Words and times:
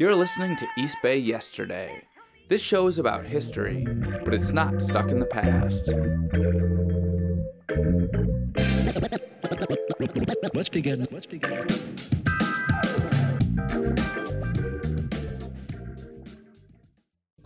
You're 0.00 0.16
listening 0.16 0.56
to 0.56 0.66
East 0.76 0.96
Bay 1.04 1.16
Yesterday. 1.18 2.02
This 2.48 2.60
show 2.60 2.88
is 2.88 2.98
about 2.98 3.26
history, 3.26 3.86
but 4.24 4.34
it's 4.34 4.50
not 4.50 4.82
stuck 4.82 5.08
in 5.08 5.20
the 5.20 5.24
past. 5.24 5.88
Let's 10.52 10.68
begin. 10.68 11.06
Let's 11.12 11.26
begin. 11.26 11.52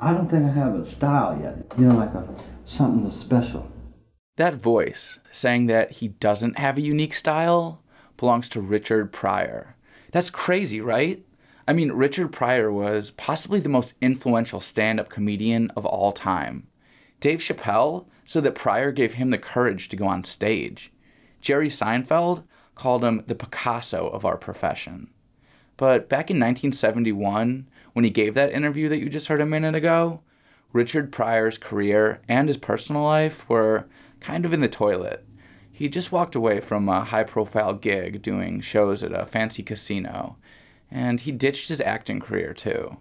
I 0.01 0.15
don't 0.15 0.31
think 0.31 0.47
I 0.47 0.51
have 0.51 0.75
a 0.75 0.87
style 0.87 1.39
yet. 1.43 1.71
You 1.77 1.85
know, 1.85 1.97
like 1.97 2.15
a 2.15 2.27
something 2.65 3.05
that's 3.05 3.17
special. 3.17 3.71
That 4.39 4.55
voice 4.55 5.19
saying 5.33 5.67
that 5.67 5.93
he 5.93 6.09
doesn't 6.09 6.57
have 6.57 6.79
a 6.79 6.81
unique 6.81 7.13
style 7.13 7.83
belongs 8.17 8.49
to 8.49 8.63
Richard 8.63 9.13
Pryor. 9.13 9.77
That's 10.13 10.31
crazy, 10.31 10.81
right? 10.81 11.23
I 11.69 11.75
mean, 11.75 11.93
Richard 11.93 12.33
Pryor 12.33 12.73
was 12.73 13.11
possibly 13.11 13.61
the 13.61 13.69
most 13.69 13.93
influential 14.01 14.63
stand 14.63 14.99
up 14.99 15.11
comedian 15.11 15.71
of 15.77 15.85
all 15.85 16.13
time. 16.13 16.67
Dave 17.21 17.41
Chappelle 17.41 18.07
said 18.25 18.45
that 18.45 18.55
Pryor 18.55 18.91
gave 18.91 19.15
him 19.15 19.29
the 19.29 19.37
courage 19.37 19.91
to 19.91 19.97
go 19.97 20.07
on 20.07 20.25
stage. 20.25 20.91
Jerry 21.43 21.69
Seinfeld 21.69 22.45
called 22.75 23.05
him 23.05 23.23
the 23.27 23.35
Picasso 23.35 24.07
of 24.09 24.25
our 24.25 24.39
profession. 24.39 25.11
But 25.77 26.09
back 26.09 26.31
in 26.31 26.37
1971, 26.37 27.69
when 27.93 28.05
he 28.05 28.11
gave 28.11 28.33
that 28.33 28.53
interview 28.53 28.89
that 28.89 29.01
you 29.01 29.11
just 29.11 29.27
heard 29.27 29.43
a 29.43 29.47
minute 29.47 29.75
ago, 29.75 30.23
Richard 30.73 31.13
Pryor's 31.13 31.59
career 31.59 32.23
and 32.27 32.49
his 32.49 32.57
personal 32.57 33.03
life 33.03 33.47
were 33.47 33.85
kind 34.21 34.47
of 34.47 34.55
in 34.55 34.63
the 34.63 34.69
toilet. 34.69 35.23
He 35.71 35.91
just 35.91 36.13
walked 36.13 36.35
away 36.35 36.61
from 36.61 36.89
a 36.89 37.05
high 37.05 37.25
profile 37.25 37.75
gig 37.75 38.23
doing 38.23 38.63
shows 38.63 39.03
at 39.03 39.13
a 39.13 39.27
fancy 39.27 39.63
casino, 39.63 40.39
and 40.91 41.21
he 41.21 41.33
ditched 41.33 41.69
his 41.69 41.81
acting 41.81 42.21
career 42.21 42.55
too. 42.55 42.97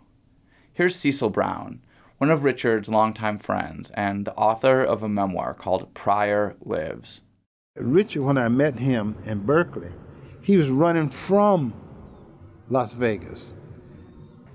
Here's 0.74 0.96
Cecil 0.96 1.30
Brown, 1.30 1.82
one 2.18 2.30
of 2.30 2.44
Richard's 2.44 2.90
longtime 2.90 3.40
friends 3.40 3.92
and 3.94 4.26
the 4.26 4.36
author 4.36 4.84
of 4.84 5.04
a 5.04 5.10
memoir 5.10 5.54
called 5.54 5.94
Pryor 5.94 6.56
Lives. 6.64 7.22
Richard, 7.76 8.24
when 8.24 8.38
I 8.38 8.48
met 8.48 8.80
him 8.80 9.18
in 9.26 9.46
Berkeley, 9.46 9.92
he 10.42 10.58
was 10.58 10.70
running 10.70 11.10
from 11.10 11.74
Las 12.70 12.94
Vegas. 12.94 13.54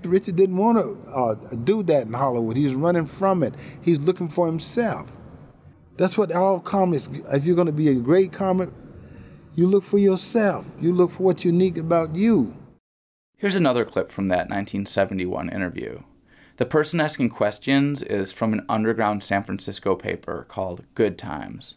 Richard 0.03 0.35
didn't 0.35 0.57
want 0.57 0.77
to 0.77 1.11
uh, 1.11 1.35
do 1.55 1.83
that 1.83 2.07
in 2.07 2.13
Hollywood. 2.13 2.57
He's 2.57 2.73
running 2.73 3.05
from 3.05 3.43
it. 3.43 3.53
He's 3.81 3.99
looking 3.99 4.27
for 4.27 4.47
himself. 4.47 5.11
That's 5.95 6.17
what 6.17 6.31
all 6.31 6.59
comics, 6.59 7.07
if 7.31 7.45
you're 7.45 7.55
going 7.55 7.67
to 7.67 7.71
be 7.71 7.89
a 7.89 7.95
great 7.95 8.33
comic, 8.33 8.69
you 9.55 9.67
look 9.67 9.83
for 9.83 9.97
yourself. 9.97 10.65
You 10.81 10.93
look 10.93 11.11
for 11.11 11.23
what's 11.23 11.45
unique 11.45 11.77
about 11.77 12.15
you. 12.15 12.57
Here's 13.43 13.55
another 13.55 13.83
clip 13.83 14.09
from 14.09 14.29
that 14.29 14.47
1971 14.47 15.49
interview. 15.49 16.03
The 16.55 16.65
person 16.65 17.01
asking 17.01 17.31
questions 17.31 18.01
is 18.01 18.31
from 18.31 18.53
an 18.53 18.65
underground 18.69 19.21
San 19.21 19.43
Francisco 19.43 19.97
paper 19.97 20.45
called 20.47 20.85
Good 20.95 21.17
Times. 21.17 21.75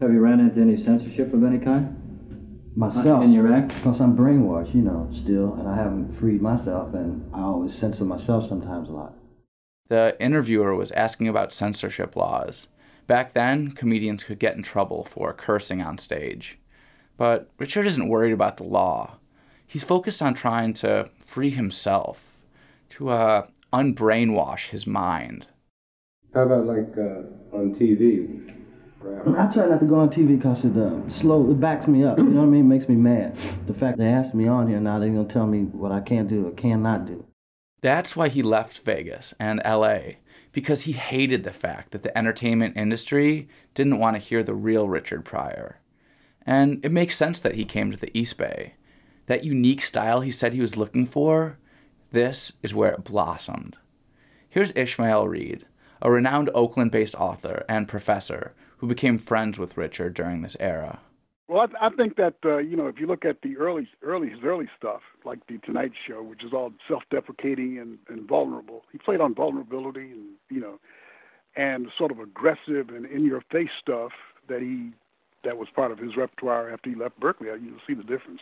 Have 0.00 0.12
you 0.12 0.20
ran 0.20 0.38
into 0.38 0.60
any 0.60 0.80
censorship 0.80 1.34
of 1.34 1.42
any 1.42 1.58
kind? 1.58 2.70
Myself. 2.76 3.24
In 3.24 3.32
your 3.32 3.52
act? 3.52 3.74
Because 3.74 4.00
I'm 4.00 4.16
brainwashed, 4.16 4.76
you 4.76 4.82
know, 4.82 5.10
still, 5.12 5.54
and 5.54 5.66
I 5.66 5.74
haven't 5.74 6.16
freed 6.20 6.40
myself, 6.40 6.94
and 6.94 7.28
I 7.34 7.40
always 7.40 7.74
censor 7.74 8.04
myself 8.04 8.48
sometimes 8.48 8.88
a 8.88 8.92
lot. 8.92 9.14
The 9.88 10.16
interviewer 10.20 10.76
was 10.76 10.92
asking 10.92 11.26
about 11.26 11.52
censorship 11.52 12.14
laws. 12.14 12.68
Back 13.08 13.34
then, 13.34 13.72
comedians 13.72 14.22
could 14.22 14.38
get 14.38 14.54
in 14.54 14.62
trouble 14.62 15.02
for 15.02 15.32
cursing 15.32 15.82
on 15.82 15.98
stage. 15.98 16.58
But 17.16 17.50
Richard 17.58 17.86
isn't 17.86 18.08
worried 18.08 18.32
about 18.32 18.56
the 18.58 18.62
law. 18.62 19.16
He's 19.68 19.84
focused 19.84 20.22
on 20.22 20.32
trying 20.32 20.72
to 20.74 21.10
free 21.24 21.50
himself, 21.50 22.22
to 22.88 23.10
uh, 23.10 23.46
unbrainwash 23.70 24.70
his 24.70 24.86
mind. 24.86 25.46
How 26.32 26.44
about 26.44 26.64
like 26.64 26.96
uh, 26.96 27.54
on 27.54 27.74
TV? 27.74 28.54
I 29.04 29.52
try 29.52 29.66
not 29.66 29.80
to 29.80 29.86
go 29.86 29.96
on 29.96 30.08
TV 30.08 30.38
because 30.38 30.64
it 30.64 30.76
uh, 30.76 31.08
slow, 31.10 31.50
it 31.50 31.60
backs 31.60 31.86
me 31.86 32.02
up. 32.02 32.16
You 32.16 32.24
know 32.24 32.40
what 32.40 32.46
I 32.46 32.50
mean? 32.50 32.62
It 32.62 32.74
makes 32.74 32.88
me 32.88 32.96
mad. 32.96 33.36
The 33.66 33.74
fact 33.74 33.98
they 33.98 34.06
asked 34.06 34.34
me 34.34 34.48
on 34.48 34.68
here 34.68 34.80
now, 34.80 34.98
they're 34.98 35.10
gonna 35.10 35.28
tell 35.28 35.46
me 35.46 35.64
what 35.64 35.92
I 35.92 36.00
can't 36.00 36.28
do 36.28 36.46
or 36.46 36.50
cannot 36.52 37.06
do. 37.06 37.24
That's 37.82 38.16
why 38.16 38.28
he 38.28 38.42
left 38.42 38.80
Vegas 38.80 39.34
and 39.38 39.60
LA, 39.64 40.14
because 40.50 40.82
he 40.82 40.92
hated 40.92 41.44
the 41.44 41.52
fact 41.52 41.92
that 41.92 42.02
the 42.02 42.16
entertainment 42.16 42.76
industry 42.76 43.48
didn't 43.74 43.98
want 43.98 44.16
to 44.16 44.26
hear 44.26 44.42
the 44.42 44.54
real 44.54 44.88
Richard 44.88 45.26
Pryor. 45.26 45.78
And 46.44 46.82
it 46.82 46.90
makes 46.90 47.16
sense 47.16 47.38
that 47.40 47.54
he 47.54 47.64
came 47.64 47.90
to 47.90 47.98
the 47.98 48.16
East 48.18 48.38
Bay. 48.38 48.74
That 49.28 49.44
unique 49.44 49.82
style 49.82 50.22
he 50.22 50.30
said 50.30 50.52
he 50.54 50.60
was 50.62 50.76
looking 50.76 51.04
for, 51.04 51.58
this 52.12 52.50
is 52.62 52.74
where 52.74 52.92
it 52.92 53.04
blossomed. 53.04 53.76
Here's 54.48 54.72
Ishmael 54.74 55.28
Reed, 55.28 55.66
a 56.00 56.10
renowned 56.10 56.48
Oakland 56.54 56.90
based 56.90 57.14
author 57.14 57.62
and 57.68 57.86
professor 57.86 58.54
who 58.78 58.86
became 58.86 59.18
friends 59.18 59.58
with 59.58 59.76
Richard 59.76 60.14
during 60.14 60.40
this 60.40 60.56
era. 60.58 61.00
Well, 61.46 61.60
I, 61.60 61.66
th- 61.66 61.78
I 61.80 61.90
think 61.90 62.16
that 62.16 62.36
uh, 62.42 62.56
you 62.56 62.74
know 62.74 62.86
if 62.86 62.98
you 62.98 63.06
look 63.06 63.26
at 63.26 63.42
the 63.42 63.58
early, 63.58 63.86
early 64.02 64.30
his 64.30 64.38
early 64.42 64.68
stuff, 64.78 65.02
like 65.26 65.46
the 65.46 65.58
Tonight 65.58 65.92
Show, 66.06 66.22
which 66.22 66.42
is 66.42 66.54
all 66.54 66.72
self-deprecating 66.88 67.78
and, 67.78 67.98
and 68.08 68.26
vulnerable. 68.26 68.84
He 68.92 68.98
played 68.98 69.20
on 69.20 69.34
vulnerability 69.34 70.10
and 70.10 70.36
you 70.50 70.60
know, 70.60 70.80
and 71.54 71.88
sort 71.98 72.12
of 72.12 72.18
aggressive 72.18 72.88
and 72.88 73.04
in-your-face 73.04 73.70
stuff 73.78 74.12
that 74.48 74.62
he 74.62 74.92
that 75.44 75.58
was 75.58 75.68
part 75.74 75.92
of 75.92 75.98
his 75.98 76.16
repertoire 76.16 76.70
after 76.72 76.88
he 76.88 76.96
left 76.96 77.20
Berkeley. 77.20 77.48
You'll 77.48 77.80
see 77.86 77.94
the 77.94 78.02
difference. 78.02 78.40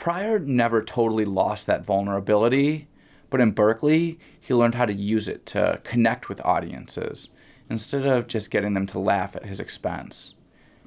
Pryor 0.00 0.38
never 0.38 0.82
totally 0.82 1.26
lost 1.26 1.66
that 1.66 1.84
vulnerability, 1.84 2.88
but 3.28 3.38
in 3.38 3.50
Berkeley, 3.50 4.18
he 4.40 4.54
learned 4.54 4.74
how 4.74 4.86
to 4.86 4.94
use 4.94 5.28
it 5.28 5.44
to 5.46 5.78
connect 5.84 6.28
with 6.28 6.40
audiences 6.44 7.28
instead 7.68 8.06
of 8.06 8.26
just 8.26 8.50
getting 8.50 8.72
them 8.72 8.86
to 8.86 8.98
laugh 8.98 9.36
at 9.36 9.44
his 9.44 9.60
expense. 9.60 10.34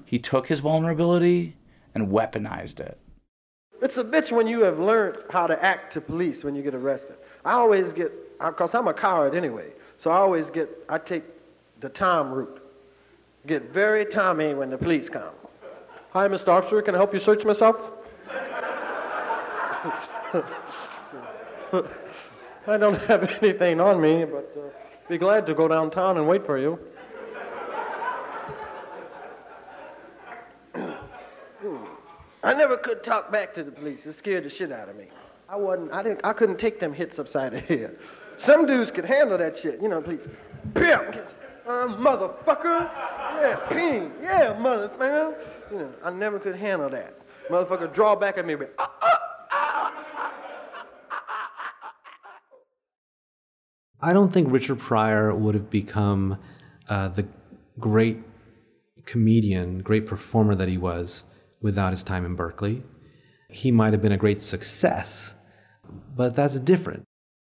He 0.03 0.17
took 0.17 0.47
his 0.47 0.61
vulnerability 0.61 1.55
and 1.93 2.07
weaponized 2.07 2.79
it. 2.79 2.97
It's 3.83 3.97
a 3.97 4.03
bitch 4.03 4.31
when 4.31 4.47
you 4.47 4.61
have 4.61 4.79
learned 4.79 5.17
how 5.29 5.45
to 5.45 5.63
act 5.63 5.93
to 5.93 6.01
police 6.01 6.43
when 6.43 6.55
you 6.55 6.63
get 6.63 6.73
arrested. 6.73 7.15
I 7.45 7.51
always 7.51 7.93
get, 7.93 8.11
because 8.39 8.73
I'm 8.73 8.87
a 8.87 8.93
coward 8.95 9.35
anyway, 9.35 9.69
so 9.99 10.09
I 10.09 10.17
always 10.17 10.49
get, 10.49 10.69
I 10.89 10.97
take 10.97 11.23
the 11.81 11.89
Tom 11.89 12.31
route. 12.31 12.61
Get 13.45 13.71
very 13.71 14.05
Tommy 14.05 14.55
when 14.55 14.71
the 14.71 14.77
police 14.77 15.07
come. 15.07 15.35
Hi, 16.13 16.27
Mr. 16.27 16.47
Officer, 16.47 16.81
can 16.81 16.95
I 16.95 16.97
help 16.97 17.13
you 17.13 17.19
search 17.19 17.45
myself? 17.45 17.75
I 22.67 22.77
don't 22.77 22.99
have 23.01 23.23
anything 23.41 23.81
on 23.81 24.01
me, 24.01 24.23
but 24.23 24.49
uh, 24.57 24.69
be 25.09 25.17
glad 25.17 25.45
to 25.47 25.53
go 25.53 25.67
downtown 25.67 26.17
and 26.17 26.27
wait 26.27 26.45
for 26.45 26.57
you. 26.57 26.79
I 32.43 32.53
never 32.53 32.77
could 32.77 33.03
talk 33.03 33.31
back 33.31 33.53
to 33.55 33.63
the 33.63 33.71
police. 33.71 34.05
It 34.05 34.17
scared 34.17 34.43
the 34.43 34.49
shit 34.49 34.71
out 34.71 34.89
of 34.89 34.95
me. 34.95 35.07
I 35.49 35.55
wasn't. 35.55 35.91
I 35.91 36.03
didn't. 36.03 36.21
I 36.23 36.33
couldn't 36.33 36.59
take 36.59 36.79
them 36.79 36.93
hits 36.93 37.19
upside 37.19 37.53
the 37.53 37.59
head. 37.59 37.97
Some 38.37 38.65
dudes 38.65 38.91
could 38.91 39.05
handle 39.05 39.37
that 39.37 39.57
shit. 39.57 39.81
You 39.81 39.89
know, 39.89 40.01
please. 40.01 40.19
Pimp, 40.73 41.15
uh, 41.67 41.87
motherfucker. 41.87 42.89
Yeah, 43.39 43.55
ping. 43.69 44.11
Yeah, 44.21 44.55
motherfucker. 44.55 45.35
You 45.71 45.77
know, 45.79 45.93
I 46.03 46.11
never 46.11 46.39
could 46.39 46.55
handle 46.55 46.89
that. 46.89 47.13
Motherfucker, 47.49 47.93
draw 47.93 48.15
back 48.15 48.37
at 48.37 48.45
me. 48.45 48.55
Uh, 48.55 48.87
uh, 49.01 49.12
I 54.03 54.11
don't 54.11 54.33
think 54.33 54.51
Richard 54.51 54.79
Pryor 54.79 55.33
would 55.33 55.55
have 55.55 55.69
become 55.69 56.37
uh, 56.89 57.07
the 57.07 57.25
great 57.79 58.17
comedian, 59.05 59.79
great 59.79 60.05
performer 60.05 60.55
that 60.55 60.67
he 60.67 60.77
was 60.77 61.23
without 61.61 61.93
his 61.93 62.03
time 62.03 62.25
in 62.25 62.35
Berkeley. 62.35 62.83
He 63.49 63.71
might 63.71 63.93
have 63.93 64.01
been 64.01 64.11
a 64.11 64.17
great 64.17 64.41
success, 64.41 65.35
but 66.15 66.35
that's 66.35 66.59
different. 66.59 67.03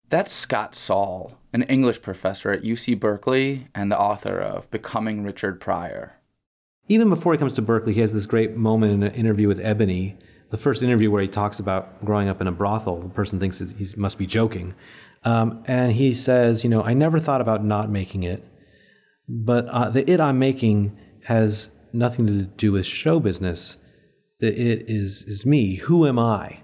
That's 0.10 0.34
Scott 0.34 0.76
Saul, 0.76 1.38
an 1.54 1.64
English 1.64 2.02
professor 2.02 2.52
at 2.52 2.64
UC 2.64 3.00
Berkeley 3.00 3.70
and 3.74 3.90
the 3.90 4.00
author 4.00 4.38
of 4.38 4.70
Becoming 4.70 5.24
Richard 5.24 5.62
Pryor. 5.62 6.18
Even 6.90 7.10
before 7.10 7.32
he 7.32 7.40
comes 7.40 7.54
to 7.54 7.62
Berkeley, 7.62 7.94
he 7.94 8.02
has 8.02 8.12
this 8.12 8.26
great 8.26 8.58
moment 8.58 8.92
in 8.92 9.04
an 9.04 9.14
interview 9.14 9.48
with 9.48 9.62
Ebony, 9.62 10.18
the 10.50 10.58
first 10.58 10.84
interview 10.84 11.10
where 11.10 11.22
he 11.22 11.28
talks 11.30 11.58
about 11.58 12.04
growing 12.04 12.28
up 12.28 12.42
in 12.42 12.48
a 12.48 12.52
brothel. 12.52 13.00
The 13.00 13.10
person 13.10 13.40
thinks 13.40 13.60
he 13.60 13.88
must 13.96 14.18
be 14.18 14.28
joking. 14.28 14.76
Um, 15.26 15.64
and 15.68 15.94
he 15.94 16.14
says, 16.14 16.64
you 16.64 16.70
know, 16.70 16.84
I 16.84 16.94
never 16.94 17.20
thought 17.20 17.42
about 17.42 17.64
not 17.64 17.90
making 17.90 18.24
it, 18.24 18.44
but 19.28 19.68
uh, 19.68 19.90
the 19.90 20.10
it 20.10 20.20
I'm 20.20 20.38
making 20.38 20.98
has 21.26 21.70
nothing 21.94 22.28
to 22.28 22.44
do 22.44 22.74
with 22.74 22.86
show 22.86 23.20
business. 23.20 23.78
The 24.40 24.48
it 24.48 24.86
is 24.88 25.24
is 25.24 25.46
me. 25.46 25.76
Who 25.76 26.06
am 26.06 26.20
I? 26.20 26.60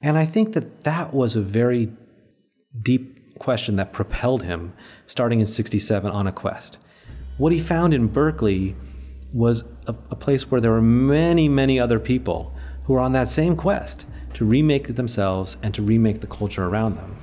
And 0.00 0.16
I 0.16 0.24
think 0.24 0.54
that 0.54 0.84
that 0.84 1.12
was 1.12 1.36
a 1.36 1.40
very 1.40 1.92
deep 2.80 3.38
question 3.38 3.76
that 3.76 3.92
propelled 3.92 4.42
him, 4.42 4.72
starting 5.06 5.40
in 5.40 5.46
'67 5.46 6.10
on 6.10 6.26
a 6.26 6.32
quest. 6.32 6.78
What 7.36 7.52
he 7.52 7.60
found 7.60 7.92
in 7.92 8.06
Berkeley 8.06 8.76
was 9.32 9.64
a, 9.86 9.94
a 10.10 10.16
place 10.16 10.50
where 10.50 10.60
there 10.60 10.70
were 10.70 10.80
many, 10.80 11.48
many 11.48 11.78
other 11.78 11.98
people 11.98 12.54
who 12.84 12.94
were 12.94 13.00
on 13.00 13.12
that 13.12 13.28
same 13.28 13.56
quest 13.56 14.06
to 14.34 14.44
remake 14.44 14.94
themselves 14.94 15.56
and 15.62 15.74
to 15.74 15.82
remake 15.82 16.20
the 16.20 16.26
culture 16.26 16.64
around 16.64 16.96
them. 16.96 17.13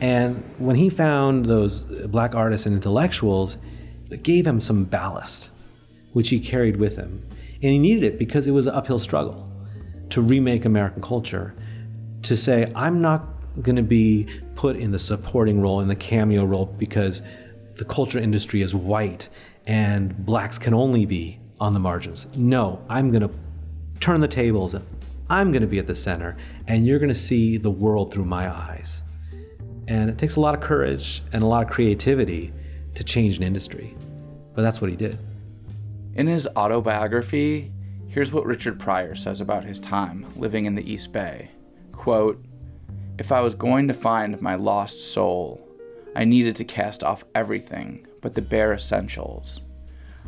And 0.00 0.42
when 0.58 0.76
he 0.76 0.90
found 0.90 1.46
those 1.46 1.84
black 2.08 2.34
artists 2.34 2.66
and 2.66 2.74
intellectuals, 2.74 3.56
it 4.10 4.22
gave 4.22 4.46
him 4.46 4.60
some 4.60 4.84
ballast, 4.84 5.48
which 6.12 6.28
he 6.28 6.40
carried 6.40 6.76
with 6.76 6.96
him. 6.96 7.26
And 7.62 7.72
he 7.72 7.78
needed 7.78 8.04
it 8.04 8.18
because 8.18 8.46
it 8.46 8.50
was 8.50 8.66
an 8.66 8.74
uphill 8.74 8.98
struggle 8.98 9.50
to 10.10 10.20
remake 10.20 10.64
American 10.64 11.02
culture, 11.02 11.54
to 12.22 12.36
say, 12.36 12.70
I'm 12.74 13.00
not 13.00 13.26
going 13.62 13.76
to 13.76 13.82
be 13.82 14.28
put 14.54 14.76
in 14.76 14.90
the 14.90 14.98
supporting 14.98 15.60
role, 15.60 15.80
in 15.80 15.88
the 15.88 15.96
cameo 15.96 16.44
role, 16.44 16.66
because 16.66 17.22
the 17.76 17.84
culture 17.84 18.18
industry 18.18 18.62
is 18.62 18.74
white 18.74 19.28
and 19.66 20.24
blacks 20.24 20.58
can 20.58 20.74
only 20.74 21.06
be 21.06 21.40
on 21.60 21.72
the 21.72 21.80
margins. 21.80 22.26
No, 22.36 22.84
I'm 22.88 23.10
going 23.10 23.22
to 23.22 23.30
turn 24.00 24.20
the 24.20 24.28
tables 24.28 24.74
and 24.74 24.84
I'm 25.30 25.50
going 25.50 25.62
to 25.62 25.68
be 25.68 25.78
at 25.78 25.86
the 25.86 25.94
center 25.94 26.36
and 26.66 26.86
you're 26.86 26.98
going 26.98 27.08
to 27.08 27.14
see 27.14 27.56
the 27.56 27.70
world 27.70 28.12
through 28.12 28.26
my 28.26 28.48
eyes. 28.48 29.00
And 29.86 30.08
it 30.08 30.18
takes 30.18 30.36
a 30.36 30.40
lot 30.40 30.54
of 30.54 30.60
courage 30.60 31.22
and 31.32 31.42
a 31.42 31.46
lot 31.46 31.62
of 31.62 31.70
creativity 31.70 32.52
to 32.94 33.04
change 33.04 33.36
an 33.36 33.42
industry. 33.42 33.96
But 34.54 34.62
that's 34.62 34.80
what 34.80 34.90
he 34.90 34.96
did. 34.96 35.18
In 36.14 36.26
his 36.26 36.46
autobiography, 36.56 37.72
here's 38.08 38.32
what 38.32 38.46
Richard 38.46 38.78
Pryor 38.78 39.14
says 39.14 39.40
about 39.40 39.64
his 39.64 39.80
time 39.80 40.26
living 40.36 40.64
in 40.64 40.74
the 40.74 40.90
East 40.90 41.12
Bay. 41.12 41.50
Quote, 41.92 42.44
if 43.18 43.30
I 43.30 43.40
was 43.40 43.54
going 43.54 43.88
to 43.88 43.94
find 43.94 44.40
my 44.40 44.54
lost 44.54 45.12
soul, 45.12 45.60
I 46.16 46.24
needed 46.24 46.56
to 46.56 46.64
cast 46.64 47.02
off 47.02 47.24
everything 47.34 48.06
but 48.20 48.34
the 48.34 48.42
bare 48.42 48.72
essentials. 48.72 49.60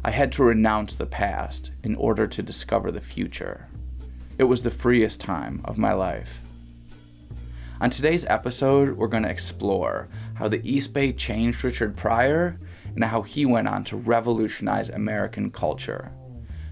I 0.05 0.11
had 0.11 0.31
to 0.32 0.44
renounce 0.44 0.94
the 0.94 1.06
past 1.06 1.70
in 1.82 1.97
order 1.97 2.26
to 2.26 2.43
discover 2.43 2.91
the 2.91 3.00
future. 3.00 3.69
It 4.38 4.44
was 4.44 4.62
the 4.62 4.70
freest 4.70 5.20
time 5.20 5.62
of 5.64 5.79
my 5.79 5.93
life. 5.93 6.41
On 7.78 7.90
today's 7.90 8.25
episode, 8.25 8.96
we're 8.96 9.06
going 9.06 9.25
to 9.25 9.28
explore 9.28 10.08
how 10.34 10.49
the 10.49 10.67
East 10.67 10.94
Bay 10.94 11.12
changed 11.12 11.62
Richard 11.62 11.94
Pryor 11.94 12.58
and 12.94 13.05
how 13.05 13.20
he 13.20 13.44
went 13.44 13.69
on 13.69 13.84
to 13.84 13.96
revolutionize 13.96 14.88
American 14.88 15.50
culture. 15.50 16.11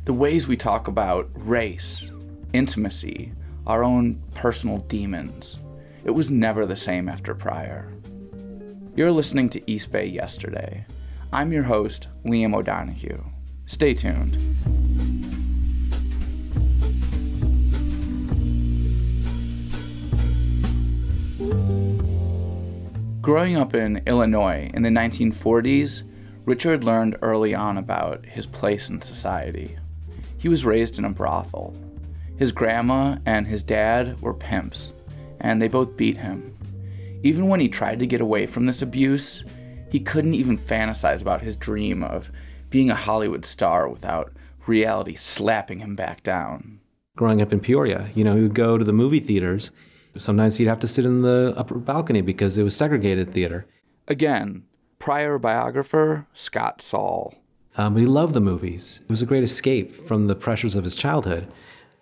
The 0.06 0.14
ways 0.14 0.46
we 0.46 0.56
talk 0.56 0.88
about 0.88 1.28
race, 1.34 2.10
intimacy, 2.54 3.34
our 3.66 3.84
own 3.84 4.22
personal 4.34 4.78
demons. 4.78 5.58
It 6.04 6.12
was 6.12 6.30
never 6.30 6.64
the 6.64 6.74
same 6.74 7.10
after 7.10 7.34
Pryor. 7.34 7.92
You're 8.96 9.12
listening 9.12 9.50
to 9.50 9.70
East 9.70 9.92
Bay 9.92 10.06
Yesterday. 10.06 10.86
I'm 11.34 11.52
your 11.52 11.64
host, 11.64 12.08
Liam 12.24 12.54
O'Donoghue. 12.54 13.24
Stay 13.66 13.92
tuned. 13.92 14.38
Growing 23.24 23.56
up 23.56 23.74
in 23.74 24.02
Illinois 24.06 24.70
in 24.74 24.82
the 24.82 24.90
1940s, 24.90 26.02
Richard 26.44 26.84
learned 26.84 27.16
early 27.22 27.54
on 27.54 27.78
about 27.78 28.26
his 28.26 28.44
place 28.44 28.90
in 28.90 29.00
society. 29.00 29.78
He 30.36 30.50
was 30.50 30.66
raised 30.66 30.98
in 30.98 31.06
a 31.06 31.08
brothel. 31.08 31.74
His 32.36 32.52
grandma 32.52 33.16
and 33.24 33.46
his 33.46 33.62
dad 33.62 34.20
were 34.20 34.34
pimps, 34.34 34.92
and 35.40 35.62
they 35.62 35.68
both 35.68 35.96
beat 35.96 36.18
him. 36.18 36.54
Even 37.22 37.48
when 37.48 37.60
he 37.60 37.68
tried 37.70 37.98
to 38.00 38.06
get 38.06 38.20
away 38.20 38.44
from 38.44 38.66
this 38.66 38.82
abuse, 38.82 39.42
he 39.90 40.00
couldn't 40.00 40.34
even 40.34 40.58
fantasize 40.58 41.22
about 41.22 41.40
his 41.40 41.56
dream 41.56 42.04
of 42.04 42.30
being 42.68 42.90
a 42.90 42.94
Hollywood 42.94 43.46
star 43.46 43.88
without 43.88 44.34
reality 44.66 45.14
slapping 45.14 45.78
him 45.78 45.96
back 45.96 46.22
down. 46.22 46.78
Growing 47.16 47.40
up 47.40 47.54
in 47.54 47.60
Peoria, 47.60 48.10
you 48.14 48.22
know, 48.22 48.36
he 48.36 48.42
would 48.42 48.54
go 48.54 48.76
to 48.76 48.84
the 48.84 48.92
movie 48.92 49.20
theaters. 49.20 49.70
Sometimes 50.16 50.56
he'd 50.56 50.68
have 50.68 50.80
to 50.80 50.88
sit 50.88 51.04
in 51.04 51.22
the 51.22 51.54
upper 51.56 51.78
balcony 51.78 52.20
because 52.20 52.56
it 52.56 52.62
was 52.62 52.76
segregated 52.76 53.32
theater. 53.32 53.66
Again, 54.06 54.64
Pryor 54.98 55.38
biographer 55.38 56.26
Scott 56.32 56.80
Saul. 56.80 57.34
Um, 57.76 57.94
but 57.94 58.00
he 58.00 58.06
loved 58.06 58.34
the 58.34 58.40
movies. 58.40 59.00
It 59.02 59.10
was 59.10 59.22
a 59.22 59.26
great 59.26 59.42
escape 59.42 60.06
from 60.06 60.26
the 60.26 60.36
pressures 60.36 60.74
of 60.74 60.84
his 60.84 60.94
childhood. 60.94 61.48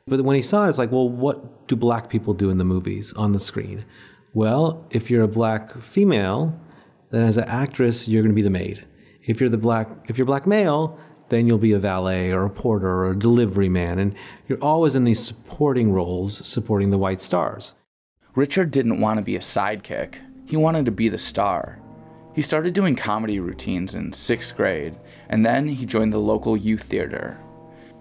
But 0.07 0.25
when 0.25 0.37
he 0.37 0.43
saw 0.43 0.67
it, 0.67 0.71
it's 0.71 0.79
like, 0.79 0.93
well, 0.93 1.09
what 1.09 1.69
do 1.69 1.77
black 1.77 2.11
people 2.11 2.35
do 2.35 2.51
in 2.51 2.59
the 2.59 2.65
movies 2.65 3.13
on 3.15 3.33
the 3.33 3.41
screen? 3.41 3.85
Well, 4.35 4.87
if 4.91 5.11
you're 5.11 5.23
a 5.23 5.29
black 5.29 5.81
female, 5.81 6.59
then 7.11 7.23
as 7.23 7.37
an 7.37 7.45
actress, 7.45 8.09
you're 8.09 8.23
going 8.23 8.33
to 8.33 8.37
be 8.37 8.43
the 8.43 8.51
maid. 8.51 8.85
If 9.25 9.41
you're 9.41 9.51
the 9.51 9.57
black, 9.57 9.89
if 10.09 10.19
you're 10.19 10.27
black 10.27 10.47
male, 10.47 10.99
then 11.29 11.47
you'll 11.47 11.59
be 11.59 11.73
a 11.73 11.79
valet 11.79 12.31
or 12.31 12.45
a 12.45 12.51
porter 12.51 12.89
or 12.89 13.11
a 13.11 13.19
delivery 13.19 13.69
man, 13.69 13.99
and 13.99 14.15
you're 14.49 14.63
always 14.63 14.95
in 14.95 15.05
these 15.05 15.25
supporting 15.25 15.93
roles, 15.93 16.47
supporting 16.47 16.91
the 16.91 16.99
white 16.99 17.23
stars. 17.23 17.73
Richard 18.35 18.71
didn't 18.71 18.99
want 18.99 19.19
to 19.19 19.23
be 19.23 19.37
a 19.37 19.41
sidekick. 19.41 20.15
He 20.47 20.57
wanted 20.57 20.87
to 20.87 20.91
be 20.91 21.11
the 21.11 21.19
star. 21.19 21.79
He 22.35 22.41
started 22.41 22.73
doing 22.73 22.97
comedy 22.97 23.39
routines 23.39 23.95
in 23.95 24.15
sixth 24.15 24.57
grade, 24.57 24.99
and 25.29 25.45
then 25.45 25.69
he 25.69 25.85
joined 25.85 26.15
the 26.15 26.19
local 26.19 26.57
youth 26.57 26.85
theater. 26.85 27.39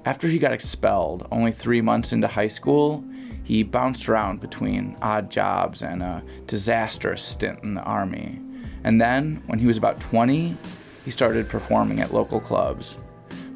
After 0.06 0.30
he 0.30 0.39
got 0.39 0.54
expelled, 0.54 1.28
only 1.33 1.51
three 1.51 1.81
months 1.81 2.13
into 2.13 2.30
high 2.30 2.48
school, 2.48 3.04
he 3.44 3.62
bounced 3.62 4.07
around 4.07 4.39
between 4.39 4.95
odd 5.01 5.30
jobs 5.30 5.81
and 5.81 6.01
a 6.01 6.24
disastrous 6.48 7.22
stint 7.22 7.60
in 7.66 7.74
the 7.74 7.84
army. 7.84 8.39
And 8.86 9.01
then, 9.01 9.44
when 9.48 9.60
he 9.60 9.68
was 9.68 9.75
about 9.75 10.00
20, 10.00 10.57
he 11.04 11.12
started 11.12 11.50
performing 11.50 12.00
at 12.00 12.13
local 12.13 12.39
clubs. 12.39 12.95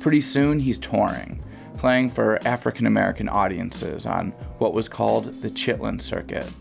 Pretty 0.01 0.19
soon, 0.19 0.59
he's 0.59 0.77
touring, 0.77 1.41
playing 1.77 2.09
for 2.09 2.45
African 2.45 2.85
American 2.85 3.29
audiences 3.29 4.05
on 4.05 4.31
what 4.57 4.73
was 4.73 4.89
called 4.89 5.31
the 5.41 5.49
Chitlin 5.49 6.01
Circuit. 6.01 6.51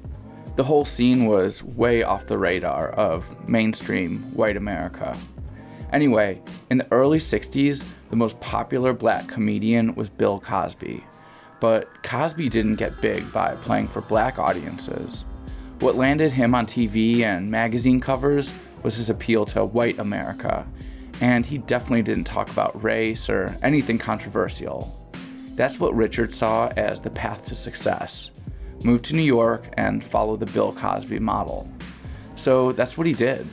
The 0.57 0.65
whole 0.65 0.85
scene 0.85 1.27
was 1.27 1.65
way 1.65 2.05
off 2.05 2.27
the 2.27 2.39
radar 2.39 2.91
of 2.91 3.25
mainstream 3.49 4.21
white 4.35 4.57
America. 4.57 5.17
Anyway, 5.93 6.41
in 6.71 6.79
the 6.79 6.93
early 6.93 7.19
60s, 7.19 7.85
the 8.11 8.17
most 8.17 8.39
popular 8.39 8.93
black 8.93 9.27
comedian 9.27 9.97
was 9.97 10.09
Bill 10.09 10.39
Cosby. 10.39 11.03
But 11.59 11.89
Cosby 12.05 12.49
didn't 12.49 12.77
get 12.77 13.01
big 13.01 13.33
by 13.33 13.57
playing 13.57 13.89
for 13.89 14.01
black 14.01 14.39
audiences. 14.39 15.25
What 15.81 15.97
landed 15.97 16.31
him 16.31 16.55
on 16.55 16.67
TV 16.67 17.23
and 17.23 17.51
magazine 17.51 18.01
covers 18.01 18.53
was 18.85 18.95
his 18.95 19.11
appeal 19.11 19.45
to 19.47 19.65
white 19.65 19.99
America, 19.99 20.65
and 21.21 21.45
he 21.45 21.59
definitely 21.59 22.03
didn't 22.03 22.25
talk 22.25 22.49
about 22.49 22.81
race 22.81 23.29
or 23.29 23.57
anything 23.61 23.99
controversial. 23.99 25.11
That's 25.57 25.81
what 25.81 25.97
Richard 25.97 26.33
saw 26.33 26.69
as 26.77 27.01
the 27.01 27.11
path 27.11 27.45
to 27.47 27.57
success 27.57 28.31
move 28.85 29.03
to 29.03 29.15
New 29.15 29.23
York 29.23 29.65
and 29.77 30.05
follow 30.05 30.37
the 30.37 30.47
Bill 30.47 30.73
Cosby 30.73 31.19
model. 31.19 31.71
So 32.37 32.73
that's 32.73 32.97
what 32.97 33.07
he 33.07 33.13
did. 33.13 33.49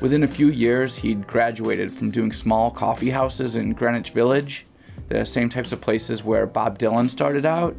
Within 0.00 0.22
a 0.22 0.28
few 0.28 0.48
years, 0.48 0.96
he'd 0.96 1.26
graduated 1.26 1.90
from 1.90 2.10
doing 2.10 2.32
small 2.32 2.70
coffee 2.70 3.10
houses 3.10 3.56
in 3.56 3.72
Greenwich 3.72 4.10
Village, 4.10 4.64
the 5.08 5.24
same 5.24 5.48
types 5.48 5.72
of 5.72 5.80
places 5.80 6.22
where 6.22 6.46
Bob 6.46 6.78
Dylan 6.78 7.10
started 7.10 7.44
out, 7.44 7.76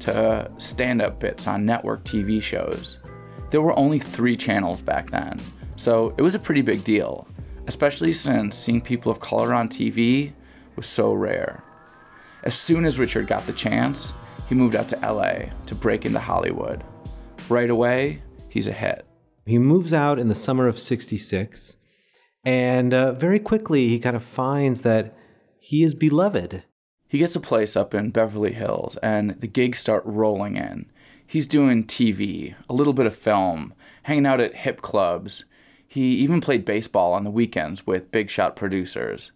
to 0.00 0.50
stand 0.58 1.00
up 1.00 1.20
bits 1.20 1.46
on 1.46 1.64
network 1.64 2.02
TV 2.04 2.42
shows 2.42 2.98
there 3.52 3.60
were 3.60 3.78
only 3.78 3.98
three 3.98 4.36
channels 4.36 4.80
back 4.80 5.10
then, 5.10 5.38
so 5.76 6.14
it 6.16 6.22
was 6.22 6.34
a 6.34 6.38
pretty 6.38 6.62
big 6.62 6.82
deal, 6.84 7.28
especially 7.66 8.14
since 8.14 8.56
seeing 8.56 8.80
people 8.80 9.12
of 9.12 9.20
color 9.20 9.52
on 9.52 9.68
TV 9.68 10.32
was 10.74 10.86
so 10.86 11.12
rare. 11.12 11.62
As 12.42 12.54
soon 12.54 12.86
as 12.86 12.98
Richard 12.98 13.26
got 13.26 13.46
the 13.46 13.52
chance, 13.52 14.14
he 14.52 14.58
moved 14.58 14.76
out 14.76 14.90
to 14.90 15.00
LA 15.00 15.50
to 15.64 15.74
break 15.74 16.04
into 16.04 16.20
Hollywood. 16.20 16.84
Right 17.48 17.70
away, 17.70 18.22
he's 18.50 18.66
a 18.66 18.72
hit. 18.72 19.06
He 19.46 19.56
moves 19.56 19.94
out 19.94 20.18
in 20.18 20.28
the 20.28 20.34
summer 20.34 20.68
of 20.68 20.78
66, 20.78 21.76
and 22.44 22.92
uh, 22.92 23.12
very 23.12 23.38
quickly 23.38 23.88
he 23.88 23.98
kind 23.98 24.14
of 24.14 24.22
finds 24.22 24.82
that 24.82 25.16
he 25.58 25.82
is 25.82 25.94
beloved. 25.94 26.64
He 27.08 27.16
gets 27.16 27.34
a 27.34 27.40
place 27.40 27.76
up 27.76 27.94
in 27.94 28.10
Beverly 28.10 28.52
Hills, 28.52 28.98
and 28.98 29.40
the 29.40 29.46
gigs 29.46 29.78
start 29.78 30.02
rolling 30.04 30.56
in 30.58 30.92
he's 31.26 31.46
doing 31.46 31.84
TV, 31.84 32.54
a 32.68 32.74
little 32.74 32.92
bit 32.92 33.06
of 33.06 33.16
film, 33.16 33.72
hanging 34.02 34.26
out 34.26 34.38
at 34.38 34.54
hip 34.54 34.82
clubs. 34.82 35.46
He 35.88 36.10
even 36.16 36.42
played 36.42 36.66
baseball 36.66 37.14
on 37.14 37.24
the 37.24 37.30
weekends 37.30 37.86
with 37.86 38.10
big 38.10 38.28
shot 38.28 38.54
producers. 38.54 39.32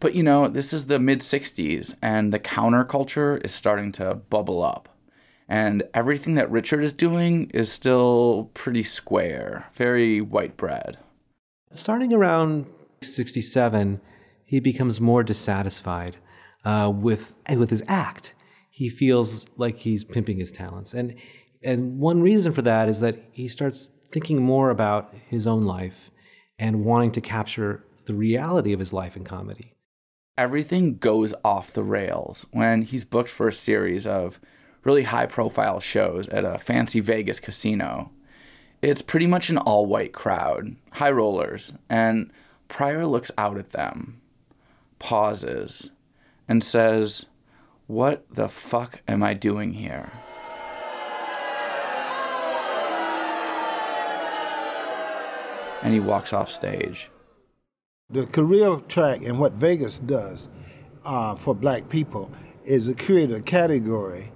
But 0.00 0.14
you 0.14 0.22
know, 0.22 0.48
this 0.48 0.72
is 0.72 0.86
the 0.86 0.98
mid 0.98 1.20
60s, 1.20 1.94
and 2.02 2.32
the 2.32 2.38
counterculture 2.38 3.44
is 3.44 3.54
starting 3.54 3.92
to 3.92 4.14
bubble 4.14 4.62
up. 4.62 4.88
And 5.48 5.82
everything 5.92 6.34
that 6.36 6.50
Richard 6.50 6.82
is 6.82 6.92
doing 6.92 7.50
is 7.52 7.70
still 7.70 8.50
pretty 8.54 8.82
square, 8.82 9.66
very 9.74 10.20
white 10.20 10.56
bread. 10.56 10.98
Starting 11.72 12.12
around 12.12 12.66
67, 13.02 14.00
he 14.44 14.60
becomes 14.60 15.00
more 15.00 15.22
dissatisfied 15.22 16.16
uh, 16.64 16.90
with, 16.94 17.34
with 17.48 17.70
his 17.70 17.82
act. 17.88 18.34
He 18.70 18.88
feels 18.88 19.46
like 19.56 19.78
he's 19.78 20.04
pimping 20.04 20.38
his 20.38 20.50
talents. 20.50 20.94
And 20.94 21.14
and 21.62 21.98
one 21.98 22.22
reason 22.22 22.52
for 22.52 22.62
that 22.62 22.88
is 22.88 23.00
that 23.00 23.18
he 23.32 23.46
starts 23.48 23.90
thinking 24.10 24.42
more 24.42 24.70
about 24.70 25.14
his 25.28 25.46
own 25.46 25.64
life 25.64 26.10
and 26.58 26.84
wanting 26.84 27.12
to 27.12 27.20
capture 27.20 27.84
the 28.06 28.14
reality 28.14 28.72
of 28.72 28.80
his 28.80 28.92
life 28.92 29.16
in 29.16 29.24
comedy. 29.24 29.74
Everything 30.40 30.96
goes 30.96 31.34
off 31.44 31.70
the 31.70 31.82
rails 31.82 32.46
when 32.50 32.80
he's 32.80 33.04
booked 33.04 33.28
for 33.28 33.46
a 33.46 33.52
series 33.52 34.06
of 34.06 34.40
really 34.84 35.02
high 35.02 35.26
profile 35.26 35.80
shows 35.80 36.28
at 36.28 36.46
a 36.46 36.58
fancy 36.58 36.98
Vegas 36.98 37.38
casino. 37.38 38.10
It's 38.80 39.02
pretty 39.02 39.26
much 39.26 39.50
an 39.50 39.58
all 39.58 39.84
white 39.84 40.14
crowd, 40.14 40.76
high 40.92 41.10
rollers, 41.10 41.74
and 41.90 42.32
Pryor 42.68 43.04
looks 43.04 43.30
out 43.36 43.58
at 43.58 43.72
them, 43.72 44.22
pauses, 44.98 45.90
and 46.48 46.64
says, 46.64 47.26
What 47.86 48.24
the 48.34 48.48
fuck 48.48 49.00
am 49.06 49.22
I 49.22 49.34
doing 49.34 49.74
here? 49.74 50.10
And 55.82 55.92
he 55.92 56.00
walks 56.00 56.32
off 56.32 56.50
stage. 56.50 57.10
The 58.12 58.26
career 58.26 58.80
track 58.88 59.22
and 59.22 59.38
what 59.38 59.52
Vegas 59.52 60.00
does 60.00 60.48
uh, 61.04 61.36
for 61.36 61.54
black 61.54 61.88
people 61.88 62.32
is 62.64 62.86
to 62.86 62.94
create 62.94 63.30
a 63.30 63.40
category 63.40 64.32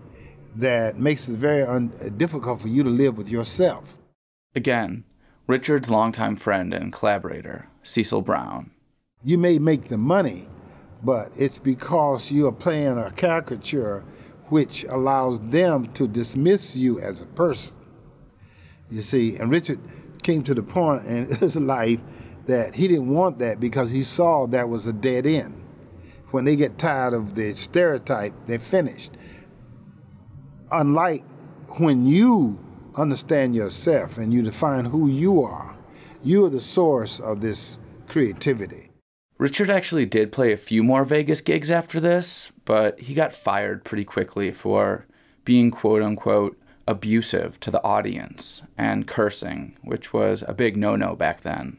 that 0.54 0.96
makes 0.98 1.28
it 1.28 1.36
very 1.36 1.62
un- 1.62 1.92
difficult 2.16 2.60
for 2.60 2.68
you 2.68 2.84
to 2.84 2.90
live 2.90 3.18
with 3.18 3.28
yourself. 3.28 3.96
Again, 4.54 5.02
Richard's 5.48 5.90
longtime 5.90 6.36
friend 6.36 6.72
and 6.72 6.92
collaborator, 6.92 7.68
Cecil 7.82 8.22
Brown. 8.22 8.70
You 9.24 9.38
may 9.38 9.58
make 9.58 9.88
the 9.88 9.98
money, 9.98 10.46
but 11.02 11.32
it's 11.36 11.58
because 11.58 12.30
you 12.30 12.46
are 12.46 12.52
playing 12.52 12.96
a 12.96 13.10
caricature 13.10 14.04
which 14.50 14.84
allows 14.84 15.40
them 15.40 15.92
to 15.94 16.06
dismiss 16.06 16.76
you 16.76 17.00
as 17.00 17.20
a 17.20 17.26
person. 17.26 17.74
You 18.88 19.02
see, 19.02 19.36
and 19.36 19.50
Richard 19.50 19.80
came 20.22 20.44
to 20.44 20.54
the 20.54 20.62
point 20.62 21.06
in 21.06 21.26
his 21.36 21.56
life 21.56 22.00
that 22.46 22.76
he 22.76 22.88
didn't 22.88 23.08
want 23.08 23.38
that 23.38 23.60
because 23.60 23.90
he 23.90 24.02
saw 24.02 24.46
that 24.46 24.68
was 24.68 24.86
a 24.86 24.92
dead 24.92 25.26
end. 25.26 25.62
When 26.30 26.44
they 26.44 26.56
get 26.56 26.78
tired 26.78 27.14
of 27.14 27.34
the 27.34 27.54
stereotype, 27.54 28.34
they're 28.46 28.58
finished. 28.58 29.12
Unlike 30.70 31.24
when 31.78 32.06
you 32.06 32.58
understand 32.96 33.54
yourself 33.54 34.18
and 34.18 34.32
you 34.32 34.42
define 34.42 34.86
who 34.86 35.08
you 35.08 35.42
are, 35.42 35.76
you 36.22 36.44
are 36.44 36.50
the 36.50 36.60
source 36.60 37.20
of 37.20 37.40
this 37.40 37.78
creativity. 38.08 38.90
Richard 39.38 39.68
actually 39.68 40.06
did 40.06 40.32
play 40.32 40.52
a 40.52 40.56
few 40.56 40.82
more 40.82 41.04
Vegas 41.04 41.40
gigs 41.40 41.70
after 41.70 41.98
this, 42.00 42.50
but 42.64 42.98
he 43.00 43.14
got 43.14 43.32
fired 43.32 43.84
pretty 43.84 44.04
quickly 44.04 44.52
for 44.52 45.06
being 45.44 45.70
quote 45.70 46.02
unquote 46.02 46.58
abusive 46.86 47.58
to 47.60 47.70
the 47.70 47.82
audience 47.82 48.62
and 48.78 49.06
cursing, 49.06 49.76
which 49.82 50.12
was 50.12 50.44
a 50.46 50.54
big 50.54 50.76
no 50.76 50.96
no 50.96 51.16
back 51.16 51.42
then. 51.42 51.78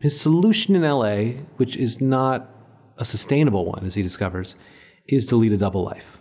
His 0.00 0.20
solution 0.20 0.76
in 0.76 0.82
LA, 0.82 1.40
which 1.56 1.76
is 1.76 2.00
not 2.00 2.48
a 2.96 3.04
sustainable 3.04 3.66
one, 3.66 3.84
as 3.84 3.94
he 3.94 4.02
discovers, 4.02 4.54
is 5.06 5.26
to 5.26 5.36
lead 5.36 5.52
a 5.52 5.56
double 5.56 5.82
life. 5.84 6.18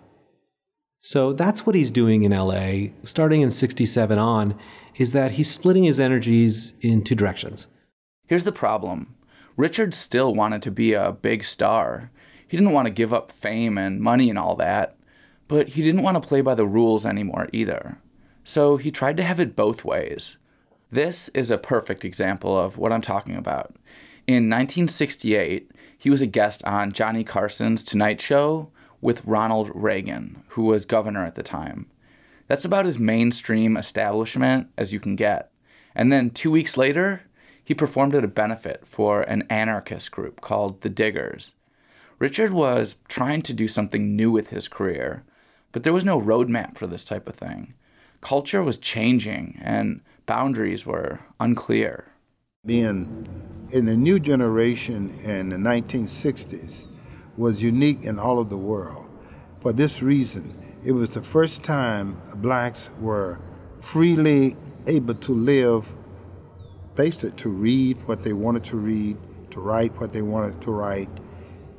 So 1.00 1.32
that's 1.32 1.66
what 1.66 1.76
he's 1.76 1.92
doing 1.92 2.24
in 2.24 2.32
LA, 2.32 2.92
starting 3.04 3.42
in 3.42 3.52
67 3.52 4.18
on, 4.18 4.58
is 4.96 5.12
that 5.12 5.32
he's 5.32 5.52
splitting 5.52 5.84
his 5.84 6.00
energies 6.00 6.74
in 6.82 7.04
two 7.04 7.16
directions. 7.16 7.68
Here's 8.26 8.44
the 8.44 8.52
problem 8.52 9.16
Richard 9.56 9.94
still 9.94 10.34
wanted 10.34 10.62
to 10.64 10.72
be 10.72 10.94
a 10.94 11.12
big 11.12 11.44
star. 11.44 12.12
He 12.48 12.58
didn't 12.58 12.74
want 12.74 12.88
to 12.88 12.92
give 12.92 13.14
up 13.14 13.32
fame 13.32 13.78
and 13.78 14.00
money 14.00 14.30
and 14.30 14.40
all 14.40 14.56
that, 14.56 14.98
but 15.48 15.70
he 15.70 15.84
didn't 15.84 16.04
want 16.04 16.22
to 16.22 16.28
play 16.28 16.42
by 16.42 16.56
the 16.56 16.66
rules 16.66 17.06
anymore 17.06 17.48
either. 17.54 18.00
So 18.44 18.78
he 18.78 18.92
tried 18.92 19.18
to 19.18 19.24
have 19.24 19.40
it 19.40 19.56
both 19.56 19.86
ways. 19.86 20.38
This 20.90 21.30
is 21.34 21.52
a 21.52 21.58
perfect 21.58 22.06
example 22.06 22.58
of 22.58 22.78
what 22.78 22.94
I'm 22.94 23.02
talking 23.02 23.36
about. 23.36 23.76
In 24.26 24.50
1968, 24.50 25.70
he 25.98 26.10
was 26.10 26.22
a 26.22 26.28
guest 26.28 26.64
on 26.64 26.94
Johnny 26.94 27.26
Carson's 27.26 27.84
Tonight 27.84 28.22
Show 28.22 28.70
with 29.02 29.26
Ronald 29.26 29.70
Reagan, 29.74 30.44
who 30.50 30.64
was 30.64 30.86
governor 30.86 31.26
at 31.26 31.36
the 31.36 31.44
time. 31.44 31.88
That's 32.48 32.64
about 32.64 32.86
as 32.86 32.98
mainstream 32.98 33.76
establishment 33.76 34.70
as 34.78 34.94
you 34.94 35.00
can 35.02 35.18
get. 35.18 35.52
And 35.94 36.10
then 36.10 36.30
two 36.30 36.52
weeks 36.52 36.78
later, 36.78 37.24
he 37.62 37.74
performed 37.74 38.16
at 38.16 38.24
a 38.24 38.30
benefit 38.30 38.88
for 38.88 39.24
an 39.24 39.46
anarchist 39.50 40.12
group 40.12 40.40
called 40.40 40.82
the 40.82 40.90
Diggers. 40.90 41.54
Richard 42.18 42.54
was 42.54 42.96
trying 43.10 43.42
to 43.42 43.54
do 43.54 43.68
something 43.68 44.16
new 44.16 44.32
with 44.32 44.50
his 44.50 44.70
career, 44.70 45.26
but 45.74 45.84
there 45.84 45.94
was 45.94 46.06
no 46.06 46.20
roadmap 46.20 46.78
for 46.78 46.88
this 46.88 47.04
type 47.04 47.28
of 47.28 47.36
thing. 47.36 47.74
Culture 48.22 48.64
was 48.64 48.78
changing 48.78 49.60
and 49.62 50.02
boundaries 50.28 50.86
were 50.86 51.20
unclear. 51.40 52.06
Being 52.64 53.28
in 53.72 53.86
the 53.86 53.98
new 53.98 54.20
generation 54.20 55.20
in 55.24 55.50
the 55.50 55.56
1960s 55.56 56.88
was 57.36 57.64
unique 57.64 58.04
in 58.04 58.20
all 58.20 58.38
of 58.38 58.50
the 58.50 58.58
world. 58.58 59.06
For 59.62 59.74
this 59.74 60.02
reason, 60.02 60.56
it 60.84 60.92
was 60.92 61.16
the 61.16 61.24
first 61.24 61.64
time 61.64 62.22
blacks 62.36 62.90
were 63.00 63.40
freely 63.80 64.56
able 64.86 65.16
to 65.16 65.34
live, 65.34 65.88
basically 66.96 67.32
to 67.32 67.50
read 67.50 67.98
what 68.08 68.24
they 68.24 68.34
wanted 68.34 68.64
to 68.66 68.78
read, 68.78 69.18
to 69.52 69.60
write 69.60 70.00
what 70.00 70.14
they 70.14 70.22
wanted 70.22 70.62
to 70.62 70.72
write. 70.72 71.10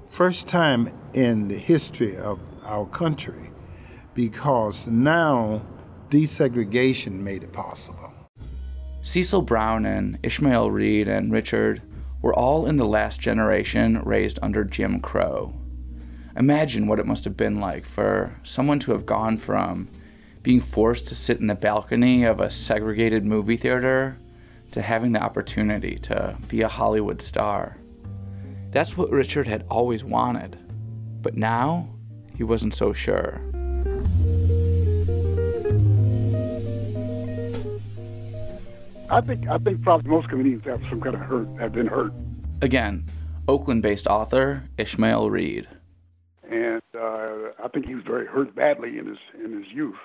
First 0.09 0.49
time 0.49 0.93
in 1.13 1.49
the 1.49 1.59
history 1.59 2.17
of 2.17 2.41
our 2.65 2.87
country, 2.87 3.51
because 4.15 4.87
now 4.87 5.63
desegregation 6.11 7.13
made 7.21 7.43
it 7.43 7.53
possible. 7.53 8.08
Cecil 9.09 9.41
Brown 9.41 9.87
and 9.87 10.19
Ishmael 10.23 10.71
Reed 10.71 11.09
and 11.09 11.33
Richard 11.33 11.81
were 12.21 12.35
all 12.35 12.67
in 12.67 12.77
the 12.77 12.85
last 12.85 13.19
generation 13.19 14.03
raised 14.05 14.39
under 14.43 14.65
Jim 14.65 15.01
Crow. 15.01 15.55
Imagine 16.37 16.87
what 16.87 16.99
it 16.99 17.07
must 17.07 17.25
have 17.25 17.35
been 17.35 17.59
like 17.59 17.87
for 17.87 18.39
someone 18.45 18.79
to 18.81 18.93
have 18.93 19.07
gone 19.07 19.39
from 19.39 19.89
being 20.43 20.61
forced 20.61 21.09
to 21.09 21.15
sit 21.15 21.41
in 21.41 21.47
the 21.47 21.55
balcony 21.55 22.23
of 22.23 22.39
a 22.39 22.51
segregated 22.51 23.25
movie 23.25 23.57
theater 23.57 24.19
to 24.73 24.83
having 24.83 25.13
the 25.13 25.23
opportunity 25.23 25.97
to 26.01 26.37
be 26.47 26.61
a 26.61 26.69
Hollywood 26.69 27.23
star. 27.23 27.79
That's 28.73 28.95
what 28.95 29.09
Richard 29.09 29.49
had 29.49 29.65
always 29.71 30.05
wanted, 30.05 30.59
but 31.23 31.35
now 31.35 31.89
he 32.37 32.45
wasn't 32.45 32.75
so 32.75 32.93
sure. 32.93 33.41
I 39.11 39.23
think 39.23 39.49
I 39.49 39.57
think 39.59 39.83
probably 39.83 40.11
most 40.11 40.29
comedians 40.29 40.65
have 40.65 40.87
some 40.87 41.01
kind 41.01 41.15
of 41.15 41.23
hurt, 41.23 41.49
have 41.59 41.73
been 41.73 41.87
hurt. 41.87 42.13
Again, 42.61 43.07
Oakland-based 43.47 44.07
author 44.07 44.65
Ishmael 44.77 45.31
Reed. 45.31 45.67
And 46.51 46.83
uh, 46.95 47.53
I 47.65 47.69
think 47.73 47.87
he 47.87 47.95
was 47.95 48.05
very 48.05 48.27
hurt 48.27 48.55
badly 48.55 48.99
in 48.99 49.07
his 49.07 49.19
in 49.43 49.53
his 49.53 49.73
youth, 49.73 49.97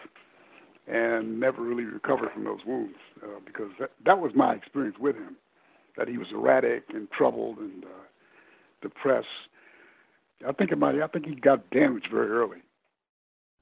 and 0.87 1.39
never 1.39 1.61
really 1.61 1.83
recovered 1.83 2.31
from 2.33 2.45
those 2.45 2.61
wounds 2.65 2.95
uh, 3.21 3.39
because 3.45 3.71
that, 3.79 3.91
that 4.05 4.19
was 4.19 4.31
my 4.35 4.53
experience 4.53 4.97
with 4.97 5.15
him, 5.15 5.35
that 5.97 6.07
he 6.07 6.17
was 6.17 6.27
erratic 6.31 6.85
and 6.93 7.11
troubled 7.11 7.57
and 7.57 7.83
uh, 7.83 7.87
depressed. 8.81 9.27
I 10.47 10.53
think 10.53 10.71
it 10.71 10.77
might. 10.77 10.95
I 11.01 11.07
think 11.07 11.25
he 11.25 11.35
got 11.35 11.69
damaged 11.71 12.07
very 12.09 12.29
early. 12.29 12.59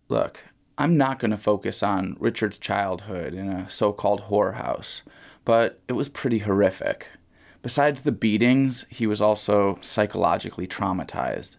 Look, 0.08 0.44
I'm 0.78 0.98
not 0.98 1.20
going 1.20 1.32
to 1.32 1.38
focus 1.38 1.82
on 1.82 2.16
Richard's 2.20 2.58
childhood 2.58 3.34
in 3.34 3.50
a 3.50 3.70
so-called 3.70 4.24
whorehouse 4.30 5.02
but 5.46 5.80
it 5.88 5.94
was 5.94 6.10
pretty 6.10 6.40
horrific. 6.40 7.08
Besides 7.62 8.02
the 8.02 8.12
beatings, 8.12 8.86
he 8.90 9.06
was 9.06 9.22
also 9.22 9.78
psychologically 9.82 10.68
traumatized. 10.68 11.58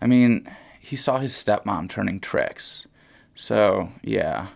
I 0.00 0.06
mean, 0.06 0.48
he 0.80 0.96
saw 0.96 1.18
his 1.18 1.32
stepmom 1.32 1.88
turning 1.88 2.20
tricks. 2.20 2.86
So, 3.34 3.90
yeah. 4.02 4.48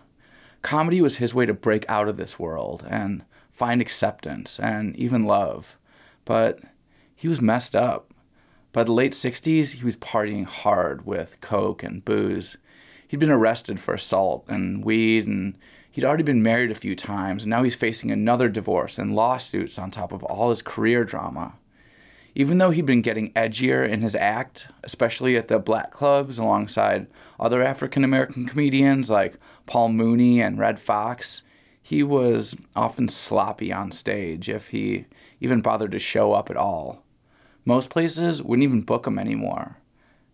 Comedy 0.61 1.01
was 1.01 1.17
his 1.17 1.33
way 1.33 1.45
to 1.45 1.53
break 1.53 1.85
out 1.89 2.07
of 2.07 2.17
this 2.17 2.39
world 2.39 2.85
and 2.89 3.23
find 3.51 3.81
acceptance 3.81 4.59
and 4.59 4.95
even 4.95 5.25
love. 5.25 5.77
But 6.25 6.59
he 7.15 7.27
was 7.27 7.41
messed 7.41 7.75
up. 7.75 8.13
By 8.73 8.83
the 8.83 8.91
late 8.91 9.13
60s, 9.13 9.73
he 9.73 9.83
was 9.83 9.95
partying 9.95 10.45
hard 10.45 11.05
with 11.05 11.39
coke 11.41 11.83
and 11.83 12.05
booze. 12.05 12.57
He'd 13.07 13.19
been 13.19 13.31
arrested 13.31 13.79
for 13.79 13.93
assault 13.93 14.45
and 14.47 14.83
weed 14.83 15.25
and 15.25 15.57
He'd 15.97 16.05
already 16.05 16.21
been 16.21 16.43
married 16.43 16.69
a 16.69 16.75
few 16.75 16.95
times, 16.95 17.41
and 17.41 17.49
now 17.49 17.63
he's 17.63 17.73
facing 17.73 18.11
another 18.11 18.49
divorce 18.49 18.99
and 18.99 19.15
lawsuits 19.15 19.79
on 19.79 19.89
top 19.89 20.11
of 20.11 20.23
all 20.25 20.51
his 20.51 20.61
career 20.61 21.03
drama. 21.03 21.55
Even 22.35 22.59
though 22.59 22.69
he'd 22.69 22.85
been 22.85 23.01
getting 23.01 23.33
edgier 23.33 23.83
in 23.89 24.03
his 24.03 24.13
act, 24.13 24.67
especially 24.83 25.35
at 25.35 25.47
the 25.47 25.57
black 25.57 25.89
clubs 25.89 26.37
alongside 26.37 27.07
other 27.39 27.63
African 27.63 28.03
American 28.03 28.45
comedians 28.45 29.09
like 29.09 29.39
Paul 29.65 29.89
Mooney 29.89 30.39
and 30.39 30.59
Redd 30.59 30.77
Foxx, 30.77 31.41
he 31.81 32.03
was 32.03 32.55
often 32.75 33.09
sloppy 33.09 33.73
on 33.73 33.91
stage 33.91 34.49
if 34.49 34.67
he 34.67 35.05
even 35.41 35.61
bothered 35.61 35.93
to 35.93 35.99
show 35.99 36.31
up 36.33 36.51
at 36.51 36.57
all. 36.57 37.03
Most 37.65 37.89
places 37.89 38.43
wouldn't 38.43 38.63
even 38.63 38.81
book 38.81 39.07
him 39.07 39.17
anymore. 39.17 39.77